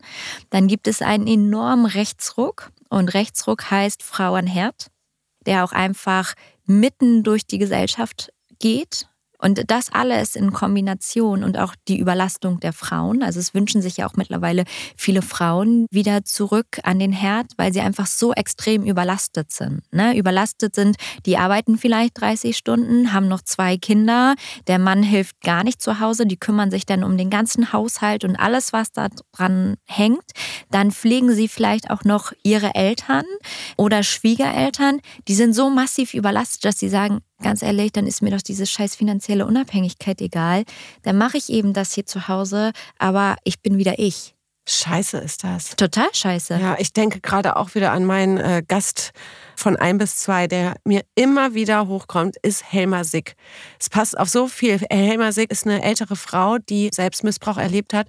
Dann 0.51 0.68
gibt 0.68 0.87
es 0.87 1.03
einen 1.03 1.27
enormen 1.27 1.87
Rechtsruck. 1.87 2.71
Und 2.88 3.14
Rechtsruck 3.14 3.68
heißt 3.68 4.05
Frau 4.05 4.35
an 4.35 4.47
Herd, 4.47 4.92
der 5.45 5.64
auch 5.64 5.73
einfach 5.73 6.35
mitten 6.66 7.25
durch 7.25 7.49
die 7.49 7.59
Gesellschaft 7.59 8.33
geht. 8.61 9.09
Und 9.43 9.71
das 9.71 9.93
alles 9.93 10.37
in 10.37 10.53
Kombination 10.53 11.43
und 11.43 11.59
auch 11.59 11.75
die 11.89 11.99
Überlastung 11.99 12.61
der 12.61 12.73
Frauen. 12.73 13.25
Also 13.25 13.41
es 13.41 13.55
wünschen 13.55 13.83
sich 13.83 13.97
ja 13.97 14.07
auch 14.07 14.15
mittlerweile 14.15 14.65
viele 14.97 15.21
Frauen 15.21 15.87
wieder 15.91 16.25
zurück 16.25 16.79
an 16.85 17.01
den 17.01 17.13
Herd, 17.13 17.47
weil 17.57 17.73
sie 17.73 17.81
einfach 17.81 18.07
so 18.07 18.33
extrem 18.33 18.85
überlastet 18.85 19.51
sind. 19.51 19.83
Ne? 19.93 20.17
Überlastet 20.17 20.77
sind, 20.77 20.97
die 21.27 21.39
arbeiten 21.39 21.77
vielleicht 21.77 22.21
30 22.21 22.57
Stunden, 22.57 23.13
haben 23.13 23.27
noch 23.27 23.43
zwei 23.43 23.77
Kinder, 23.77 24.37
der 24.69 24.79
Mann 24.79 25.03
hilft 25.03 25.41
gar 25.41 25.65
nicht 25.65 25.83
zu 25.83 25.99
Hause, 25.99 26.25
die 26.25 26.37
kümmern 26.37 26.71
sich 26.71 26.87
dann 26.87 27.03
um 27.03 27.19
den 27.19 27.29
ganzen 27.29 27.73
Haushalt 27.73 28.25
und 28.25 28.37
alles, 28.37 28.73
was 28.73 28.93
da 28.93 29.09
dran 29.33 29.75
hängt. 29.87 30.31
Dann 30.71 30.93
pflegen 30.93 31.35
sie 31.35 31.49
vielleicht 31.49 31.91
auch 31.91 32.05
noch 32.05 32.33
ihre 32.45 32.77
Eltern 32.77 33.25
oder 33.77 34.05
Schwiegereltern. 34.05 35.01
Die 35.27 35.35
sind 35.35 35.53
so 35.53 35.69
massiv 35.69 36.15
überlastet, 36.15 36.65
dass 36.65 36.79
sie 36.79 36.89
sagen, 36.89 37.21
ganz 37.43 37.63
ehrlich, 37.63 37.93
dann 37.93 38.07
ist 38.07 38.23
mir 38.23 38.31
doch 38.31 38.43
diese 38.43 38.67
scheiß 38.67 38.97
finanzielle 38.97 39.47
Unabhängigkeit 39.47 40.21
egal. 40.21 40.65
Dann 41.03 41.19
mache 41.19 41.37
ich 41.37 41.51
eben 41.51 41.73
das 41.73 41.93
hier 41.93 42.07
zu 42.07 42.29
Hause, 42.29 42.73
aber 42.99 43.37
ich 43.45 43.61
bin 43.61 43.79
wieder 43.79 43.99
ich. 43.99 44.35
Scheiße 44.73 45.19
ist 45.19 45.45
das. 45.45 45.77
Total 45.77 46.09
scheiße. 46.13 46.59
Ja, 46.61 46.77
ich 46.79 46.93
denke 46.93 47.21
gerade 47.21 47.57
auch 47.57 47.75
wieder 47.75 47.93
an 47.93 48.05
meinen 48.05 48.39
äh, 48.39 48.63
Gast 48.67 49.11
von 49.57 49.77
ein 49.77 49.99
bis 49.99 50.17
zwei, 50.17 50.47
der 50.49 50.75
mir 50.85 51.03
immer 51.15 51.55
wieder 51.55 51.87
hochkommt, 51.87 52.37
ist 52.43 52.65
Helma 52.73 53.05
Sick. 53.05 53.35
Es 53.79 53.91
passt 53.91 54.19
auf 54.19 54.29
so 54.29 54.49
viel. 54.49 54.81
Helma 54.91 55.31
Sick 55.33 55.51
ist 55.53 55.67
eine 55.67 55.83
ältere 55.83 56.17
Frau, 56.17 56.59
die 56.59 56.91
Selbstmissbrauch 56.93 57.59
erlebt 57.59 57.93
hat 57.95 58.09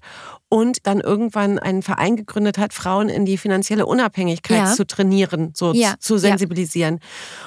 und 0.49 0.87
dann 0.87 0.99
irgendwann 0.99 1.59
einen 1.59 1.81
Verein 1.83 2.15
gegründet 2.15 2.57
hat, 2.57 2.73
Frauen 2.73 3.09
in 3.09 3.25
die 3.25 3.37
finanzielle 3.37 3.85
Unabhängigkeit 3.85 4.57
Ja. 4.57 4.73
zu 4.73 4.85
trainieren, 4.87 5.51
so 5.55 5.73
Ja, 5.73 5.95
zu 5.99 6.13
ja. 6.15 6.19
sensibilisieren. 6.21 6.99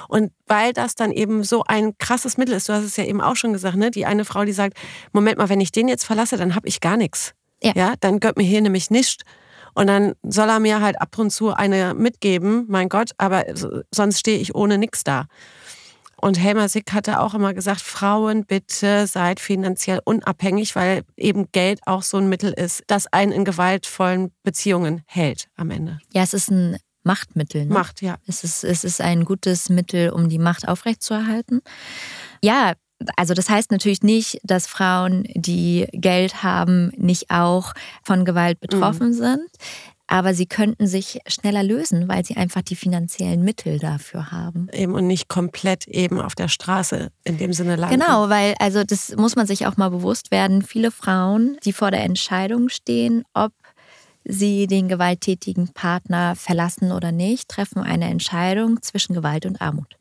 Und 0.07 0.31
weil 0.45 0.73
das 0.73 0.95
dann 0.95 1.11
eben 1.11 1.43
so 1.43 1.63
ein 1.67 1.97
krasses 1.97 2.37
Mittel 2.37 2.53
ist, 2.55 2.69
du 2.69 2.73
hast 2.73 2.83
es 2.83 2.95
ja 2.97 3.03
eben 3.03 3.19
auch 3.21 3.35
schon 3.35 3.51
gesagt, 3.51 3.75
ne? 3.77 3.91
die 3.91 4.05
eine 4.05 4.25
Frau, 4.25 4.45
die 4.45 4.53
sagt, 4.53 4.77
Moment 5.11 5.37
mal, 5.37 5.49
wenn 5.49 5.59
ich 5.61 5.71
den 5.71 5.87
jetzt 5.87 6.05
verlasse, 6.05 6.37
dann 6.37 6.55
habe 6.55 6.67
ich 6.67 6.79
gar 6.81 6.97
nichts. 6.97 7.33
Ja. 7.63 7.71
ja, 7.75 7.93
dann 7.99 8.19
gehört 8.19 8.37
mir 8.37 8.43
hier 8.43 8.61
nämlich 8.61 8.89
nichts. 8.91 9.23
Und 9.73 9.87
dann 9.87 10.13
soll 10.23 10.49
er 10.49 10.59
mir 10.59 10.81
halt 10.81 10.99
ab 10.99 11.17
und 11.19 11.29
zu 11.29 11.53
eine 11.53 11.93
mitgeben, 11.93 12.65
mein 12.67 12.89
Gott, 12.89 13.11
aber 13.17 13.45
so- 13.55 13.81
sonst 13.93 14.19
stehe 14.19 14.39
ich 14.39 14.55
ohne 14.55 14.77
nichts 14.79 15.03
da. 15.03 15.25
Und 16.19 16.39
Helma 16.39 16.67
Sick 16.67 16.93
hatte 16.93 17.19
auch 17.19 17.35
immer 17.35 17.53
gesagt, 17.53 17.81
Frauen, 17.81 18.43
bitte 18.45 19.05
seid 19.05 19.39
finanziell 19.39 19.99
unabhängig, 20.03 20.75
weil 20.75 21.03
eben 21.15 21.51
Geld 21.51 21.79
auch 21.85 22.01
so 22.01 22.17
ein 22.17 22.27
Mittel 22.27 22.53
ist, 22.53 22.83
das 22.87 23.05
einen 23.13 23.31
in 23.31 23.45
gewaltvollen 23.45 24.31
Beziehungen 24.41 25.03
hält 25.05 25.47
am 25.55 25.69
Ende. 25.69 25.99
Ja, 26.11 26.23
es 26.23 26.33
ist 26.33 26.49
ein 26.49 26.77
Machtmittel. 27.03 27.67
Ne? 27.67 27.73
Macht, 27.73 28.01
ja. 28.01 28.15
Es 28.25 28.43
ist, 28.43 28.63
es 28.63 28.83
ist 28.83 28.99
ein 28.99 29.25
gutes 29.25 29.69
Mittel, 29.69 30.09
um 30.09 30.27
die 30.27 30.39
Macht 30.39 30.67
aufrechtzuerhalten. 30.67 31.61
Ja, 32.43 32.73
also 33.15 33.33
das 33.33 33.49
heißt 33.49 33.71
natürlich 33.71 34.01
nicht, 34.01 34.39
dass 34.43 34.67
Frauen, 34.67 35.23
die 35.35 35.87
Geld 35.91 36.43
haben, 36.43 36.91
nicht 36.97 37.29
auch 37.29 37.73
von 38.03 38.25
Gewalt 38.25 38.59
betroffen 38.59 39.13
sind. 39.13 39.47
Aber 40.09 40.33
sie 40.33 40.45
könnten 40.45 40.87
sich 40.87 41.19
schneller 41.27 41.63
lösen, 41.63 42.07
weil 42.07 42.25
sie 42.25 42.37
einfach 42.37 42.61
die 42.61 42.77
finanziellen 42.77 43.43
Mittel 43.43 43.77
dafür 43.77 44.31
haben. 44.31 44.69
Eben 44.71 44.93
und 44.93 45.05
nicht 45.05 45.27
komplett 45.27 45.85
eben 45.85 46.21
auf 46.21 46.33
der 46.33 46.47
Straße 46.47 47.09
in 47.25 47.37
dem 47.37 47.51
Sinne 47.51 47.75
landen. 47.75 47.99
Genau, 47.99 48.29
weil 48.29 48.55
also 48.59 48.85
das 48.85 49.13
muss 49.17 49.35
man 49.35 49.47
sich 49.47 49.67
auch 49.67 49.75
mal 49.75 49.89
bewusst 49.89 50.31
werden. 50.31 50.61
Viele 50.61 50.91
Frauen, 50.91 51.57
die 51.65 51.73
vor 51.73 51.91
der 51.91 52.05
Entscheidung 52.05 52.69
stehen, 52.69 53.25
ob 53.33 53.51
sie 54.23 54.65
den 54.67 54.87
gewalttätigen 54.87 55.73
Partner 55.73 56.37
verlassen 56.37 56.93
oder 56.93 57.11
nicht, 57.11 57.49
treffen 57.49 57.79
eine 57.79 58.09
Entscheidung 58.09 58.81
zwischen 58.81 59.13
Gewalt 59.13 59.45
und 59.45 59.61
Armut. 59.61 59.97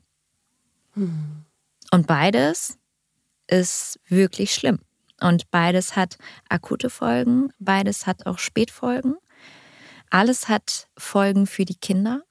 Und 1.90 2.06
beides 2.06 2.78
ist 3.48 3.98
wirklich 4.08 4.54
schlimm. 4.54 4.78
Und 5.20 5.50
beides 5.50 5.96
hat 5.96 6.18
akute 6.48 6.90
Folgen, 6.90 7.50
beides 7.58 8.06
hat 8.06 8.26
auch 8.26 8.38
Spätfolgen. 8.38 9.16
Alles 10.10 10.48
hat 10.48 10.88
Folgen 10.96 11.46
für 11.46 11.64
die 11.64 11.76
Kinder. 11.76 12.22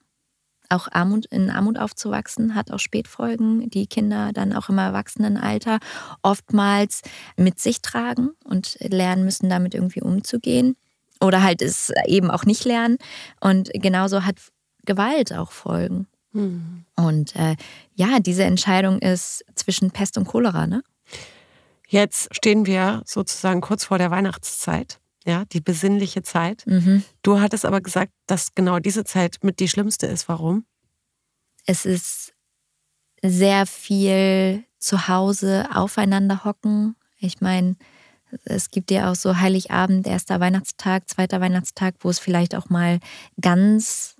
Auch 0.68 0.88
Armut, 0.90 1.26
in 1.26 1.50
Armut 1.50 1.78
aufzuwachsen 1.78 2.54
hat 2.54 2.72
auch 2.72 2.78
Spätfolgen, 2.80 3.70
die 3.70 3.86
Kinder 3.86 4.32
dann 4.32 4.52
auch 4.52 4.68
im 4.68 4.78
Erwachsenenalter 4.78 5.78
oftmals 6.22 7.02
mit 7.36 7.60
sich 7.60 7.82
tragen 7.82 8.30
und 8.44 8.76
lernen 8.80 9.24
müssen, 9.24 9.48
damit 9.48 9.74
irgendwie 9.74 10.02
umzugehen. 10.02 10.76
Oder 11.20 11.42
halt 11.42 11.62
es 11.62 11.92
eben 12.06 12.30
auch 12.30 12.44
nicht 12.44 12.64
lernen. 12.64 12.98
Und 13.40 13.70
genauso 13.74 14.24
hat 14.24 14.36
Gewalt 14.84 15.32
auch 15.32 15.52
Folgen. 15.52 16.08
Hm. 16.32 16.84
Und 16.96 17.34
äh, 17.36 17.56
ja, 17.94 18.18
diese 18.20 18.44
Entscheidung 18.44 18.98
ist 18.98 19.44
zwischen 19.54 19.90
Pest 19.90 20.18
und 20.18 20.26
Cholera, 20.26 20.66
ne? 20.66 20.82
Jetzt 21.86 22.34
stehen 22.34 22.66
wir 22.66 23.02
sozusagen 23.06 23.60
kurz 23.60 23.84
vor 23.84 23.98
der 23.98 24.10
Weihnachtszeit, 24.10 24.98
ja, 25.24 25.44
die 25.46 25.60
besinnliche 25.60 26.22
Zeit. 26.22 26.64
Mhm. 26.66 27.04
Du 27.22 27.40
hattest 27.40 27.64
aber 27.64 27.80
gesagt, 27.80 28.12
dass 28.26 28.54
genau 28.54 28.80
diese 28.80 29.04
Zeit 29.04 29.38
mit 29.42 29.60
die 29.60 29.68
schlimmste 29.68 30.06
ist. 30.06 30.28
Warum? 30.28 30.66
Es 31.64 31.84
ist 31.84 32.34
sehr 33.22 33.66
viel 33.66 34.64
zu 34.78 35.08
Hause 35.08 35.68
aufeinander 35.72 36.44
hocken. 36.44 36.96
Ich 37.18 37.40
meine, 37.40 37.76
es 38.44 38.70
gibt 38.70 38.90
ja 38.90 39.10
auch 39.10 39.14
so 39.14 39.38
Heiligabend, 39.38 40.06
erster 40.06 40.40
Weihnachtstag, 40.40 41.08
zweiter 41.08 41.40
Weihnachtstag, 41.40 41.94
wo 42.00 42.10
es 42.10 42.18
vielleicht 42.18 42.54
auch 42.54 42.68
mal 42.68 43.00
ganz 43.40 44.16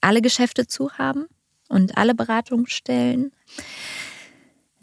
alle 0.00 0.20
Geschäfte 0.20 0.66
zu 0.66 0.92
haben 0.92 1.26
und 1.68 1.96
alle 1.96 2.14
Beratungsstellen. 2.14 3.32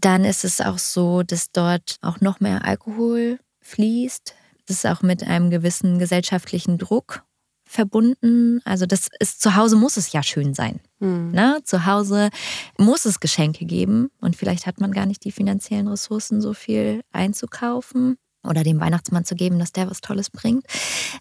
Dann 0.04 0.26
ist 0.26 0.44
es 0.44 0.60
auch 0.60 0.80
so, 0.80 1.24
dass 1.24 1.54
dort 1.54 1.96
auch 2.02 2.20
noch 2.20 2.42
mehr 2.42 2.66
Alkohol 2.66 3.40
fließt. 3.62 4.36
Das 4.66 4.78
ist 4.78 4.86
auch 4.86 5.02
mit 5.02 5.24
einem 5.24 5.50
gewissen 5.50 5.98
gesellschaftlichen 5.98 6.78
Druck 6.78 7.24
verbunden. 7.64 8.60
Also 8.66 8.86
das 8.86 9.08
ist 9.20 9.42
zu 9.42 9.56
Hause 9.56 9.78
muss 9.78 9.96
es 9.96 10.12
ja 10.12 10.22
schön 10.22 10.54
sein. 10.54 10.82
Hm. 11.00 11.32
Ne? 11.32 11.60
Zu 11.64 11.86
Hause 11.86 12.32
muss 12.78 13.06
es 13.06 13.22
Geschenke 13.22 13.64
geben 13.64 14.10
und 14.20 14.36
vielleicht 14.36 14.68
hat 14.68 14.82
man 14.82 14.92
gar 14.92 15.06
nicht 15.06 15.24
die 15.24 15.32
finanziellen 15.32 15.88
Ressourcen, 15.88 16.42
so 16.42 16.54
viel 16.54 17.02
einzukaufen. 17.14 18.18
oder 18.46 18.64
dem 18.64 18.82
Weihnachtsmann 18.82 19.24
zu 19.24 19.36
geben, 19.36 19.58
dass 19.58 19.72
der 19.72 19.90
was 19.90 20.02
Tolles 20.02 20.30
bringt. 20.30 20.66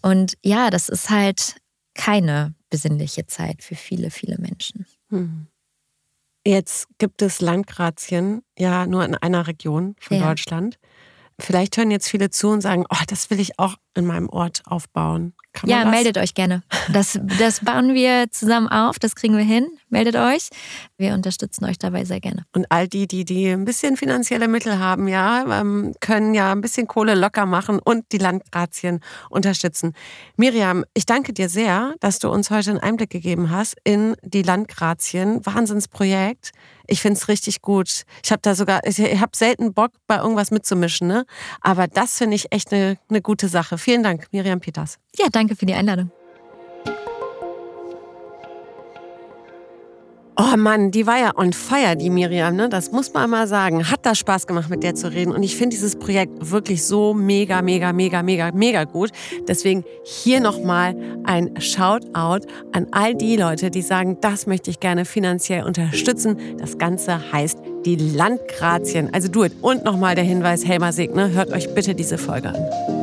Und 0.01 0.33
ja, 0.43 0.69
das 0.69 0.89
ist 0.89 1.09
halt 1.09 1.55
keine 1.95 2.53
besinnliche 2.69 3.27
Zeit 3.27 3.63
für 3.63 3.75
viele, 3.75 4.11
viele 4.11 4.37
Menschen. 4.39 4.85
Hm. 5.09 5.47
Jetzt 6.45 6.87
gibt 6.97 7.21
es 7.21 7.39
Landgrazien 7.39 8.43
ja 8.57 8.85
nur 8.85 9.05
in 9.05 9.15
einer 9.15 9.47
Region 9.47 9.95
von 9.99 10.17
ja. 10.17 10.27
Deutschland. 10.27 10.77
Vielleicht 11.39 11.77
hören 11.77 11.91
jetzt 11.91 12.09
viele 12.09 12.29
zu 12.29 12.49
und 12.49 12.61
sagen, 12.61 12.85
oh, 12.89 13.03
das 13.07 13.29
will 13.29 13.39
ich 13.39 13.59
auch 13.59 13.75
in 13.95 14.05
meinem 14.05 14.29
Ort 14.29 14.63
aufbauen. 14.65 15.33
ja, 15.65 15.85
meldet 15.85 16.17
euch 16.17 16.33
gerne. 16.33 16.63
Das, 16.91 17.19
das 17.39 17.59
bauen 17.59 17.93
wir 17.93 18.31
zusammen 18.31 18.67
auf, 18.67 18.97
das 18.97 19.15
kriegen 19.15 19.37
wir 19.37 19.43
hin. 19.43 19.67
Meldet 19.89 20.15
euch. 20.15 20.49
Wir 20.97 21.13
unterstützen 21.13 21.65
euch 21.65 21.77
dabei 21.77 22.05
sehr 22.05 22.19
gerne. 22.19 22.45
Und 22.53 22.65
all 22.71 22.87
die, 22.87 23.07
die, 23.07 23.23
die 23.25 23.49
ein 23.49 23.65
bisschen 23.65 23.95
finanzielle 23.95 24.47
Mittel 24.47 24.79
haben, 24.79 25.07
ja, 25.07 25.59
ähm, 25.61 25.93
können 25.99 26.33
ja 26.33 26.51
ein 26.51 26.61
bisschen 26.61 26.87
Kohle 26.87 27.13
locker 27.13 27.45
machen 27.45 27.79
und 27.79 28.05
die 28.11 28.17
Landgrazien 28.17 29.01
unterstützen. 29.29 29.93
Miriam, 30.35 30.83
ich 30.95 31.05
danke 31.05 31.33
dir 31.33 31.49
sehr, 31.49 31.93
dass 31.99 32.17
du 32.19 32.29
uns 32.29 32.49
heute 32.49 32.71
einen 32.71 32.79
Einblick 32.79 33.11
gegeben 33.11 33.51
hast 33.51 33.75
in 33.83 34.15
die 34.23 34.41
Landgrazien. 34.41 35.45
Wahnsinnsprojekt. 35.45 36.51
Ich 36.93 37.01
finde 37.01 37.17
es 37.17 37.27
richtig 37.27 37.63
gut. 37.63 38.03
Ich 38.23 38.31
habe 38.31 38.43
da 38.43 38.53
sogar, 38.53 38.85
ich, 38.85 38.99
habe 38.99 39.35
selten 39.35 39.73
Bock, 39.73 39.93
bei 40.05 40.17
irgendwas 40.17 40.51
mitzumischen, 40.51 41.07
ne? 41.07 41.25
Aber 41.59 41.87
das 41.87 42.19
finde 42.19 42.35
ich 42.35 42.51
echt 42.51 42.71
eine, 42.71 42.99
eine 43.09 43.19
gute 43.19 43.47
Sache. 43.47 43.79
Vielen 43.79 44.03
Dank, 44.03 44.27
Miriam 44.31 44.59
Peters. 44.59 44.99
Ja, 45.17 45.25
danke 45.31 45.55
für 45.55 45.65
die 45.65 45.73
Einladung. 45.73 46.11
Oh 50.53 50.57
Mann, 50.57 50.91
die 50.91 51.07
war 51.07 51.17
ja 51.17 51.31
on 51.35 51.51
fire, 51.51 51.95
die 51.95 52.11
Miriam, 52.11 52.55
ne? 52.55 52.69
Das 52.69 52.91
muss 52.91 53.11
man 53.11 53.27
mal 53.27 53.47
sagen. 53.47 53.89
Hat 53.89 54.05
da 54.05 54.13
Spaß 54.13 54.45
gemacht, 54.45 54.69
mit 54.69 54.83
der 54.83 54.93
zu 54.93 55.11
reden. 55.11 55.31
Und 55.31 55.41
ich 55.41 55.55
finde 55.55 55.69
dieses 55.75 55.95
Projekt 55.95 56.51
wirklich 56.51 56.83
so 56.83 57.15
mega, 57.15 57.63
mega, 57.63 57.91
mega, 57.91 58.21
mega, 58.21 58.51
mega 58.51 58.83
gut. 58.83 59.09
Deswegen 59.47 59.83
hier 60.03 60.41
nochmal 60.41 60.95
ein 61.23 61.59
Shoutout 61.59 62.45
an 62.71 62.85
all 62.91 63.15
die 63.15 63.35
Leute, 63.35 63.71
die 63.71 63.81
sagen, 63.81 64.19
das 64.21 64.45
möchte 64.45 64.69
ich 64.69 64.79
gerne 64.79 65.05
finanziell 65.05 65.63
unterstützen. 65.63 66.37
Das 66.59 66.77
Ganze 66.77 67.31
heißt 67.31 67.57
die 67.85 67.95
Landgrazien. 67.95 69.11
Also 69.11 69.29
do 69.29 69.45
it. 69.45 69.53
Und 69.61 69.83
nochmal 69.83 70.13
der 70.13 70.23
Hinweis, 70.23 70.67
Helmer 70.67 70.93
Segne, 70.93 71.31
hört 71.31 71.51
euch 71.51 71.73
bitte 71.73 71.95
diese 71.95 72.19
Folge 72.19 72.49
an. 72.49 73.02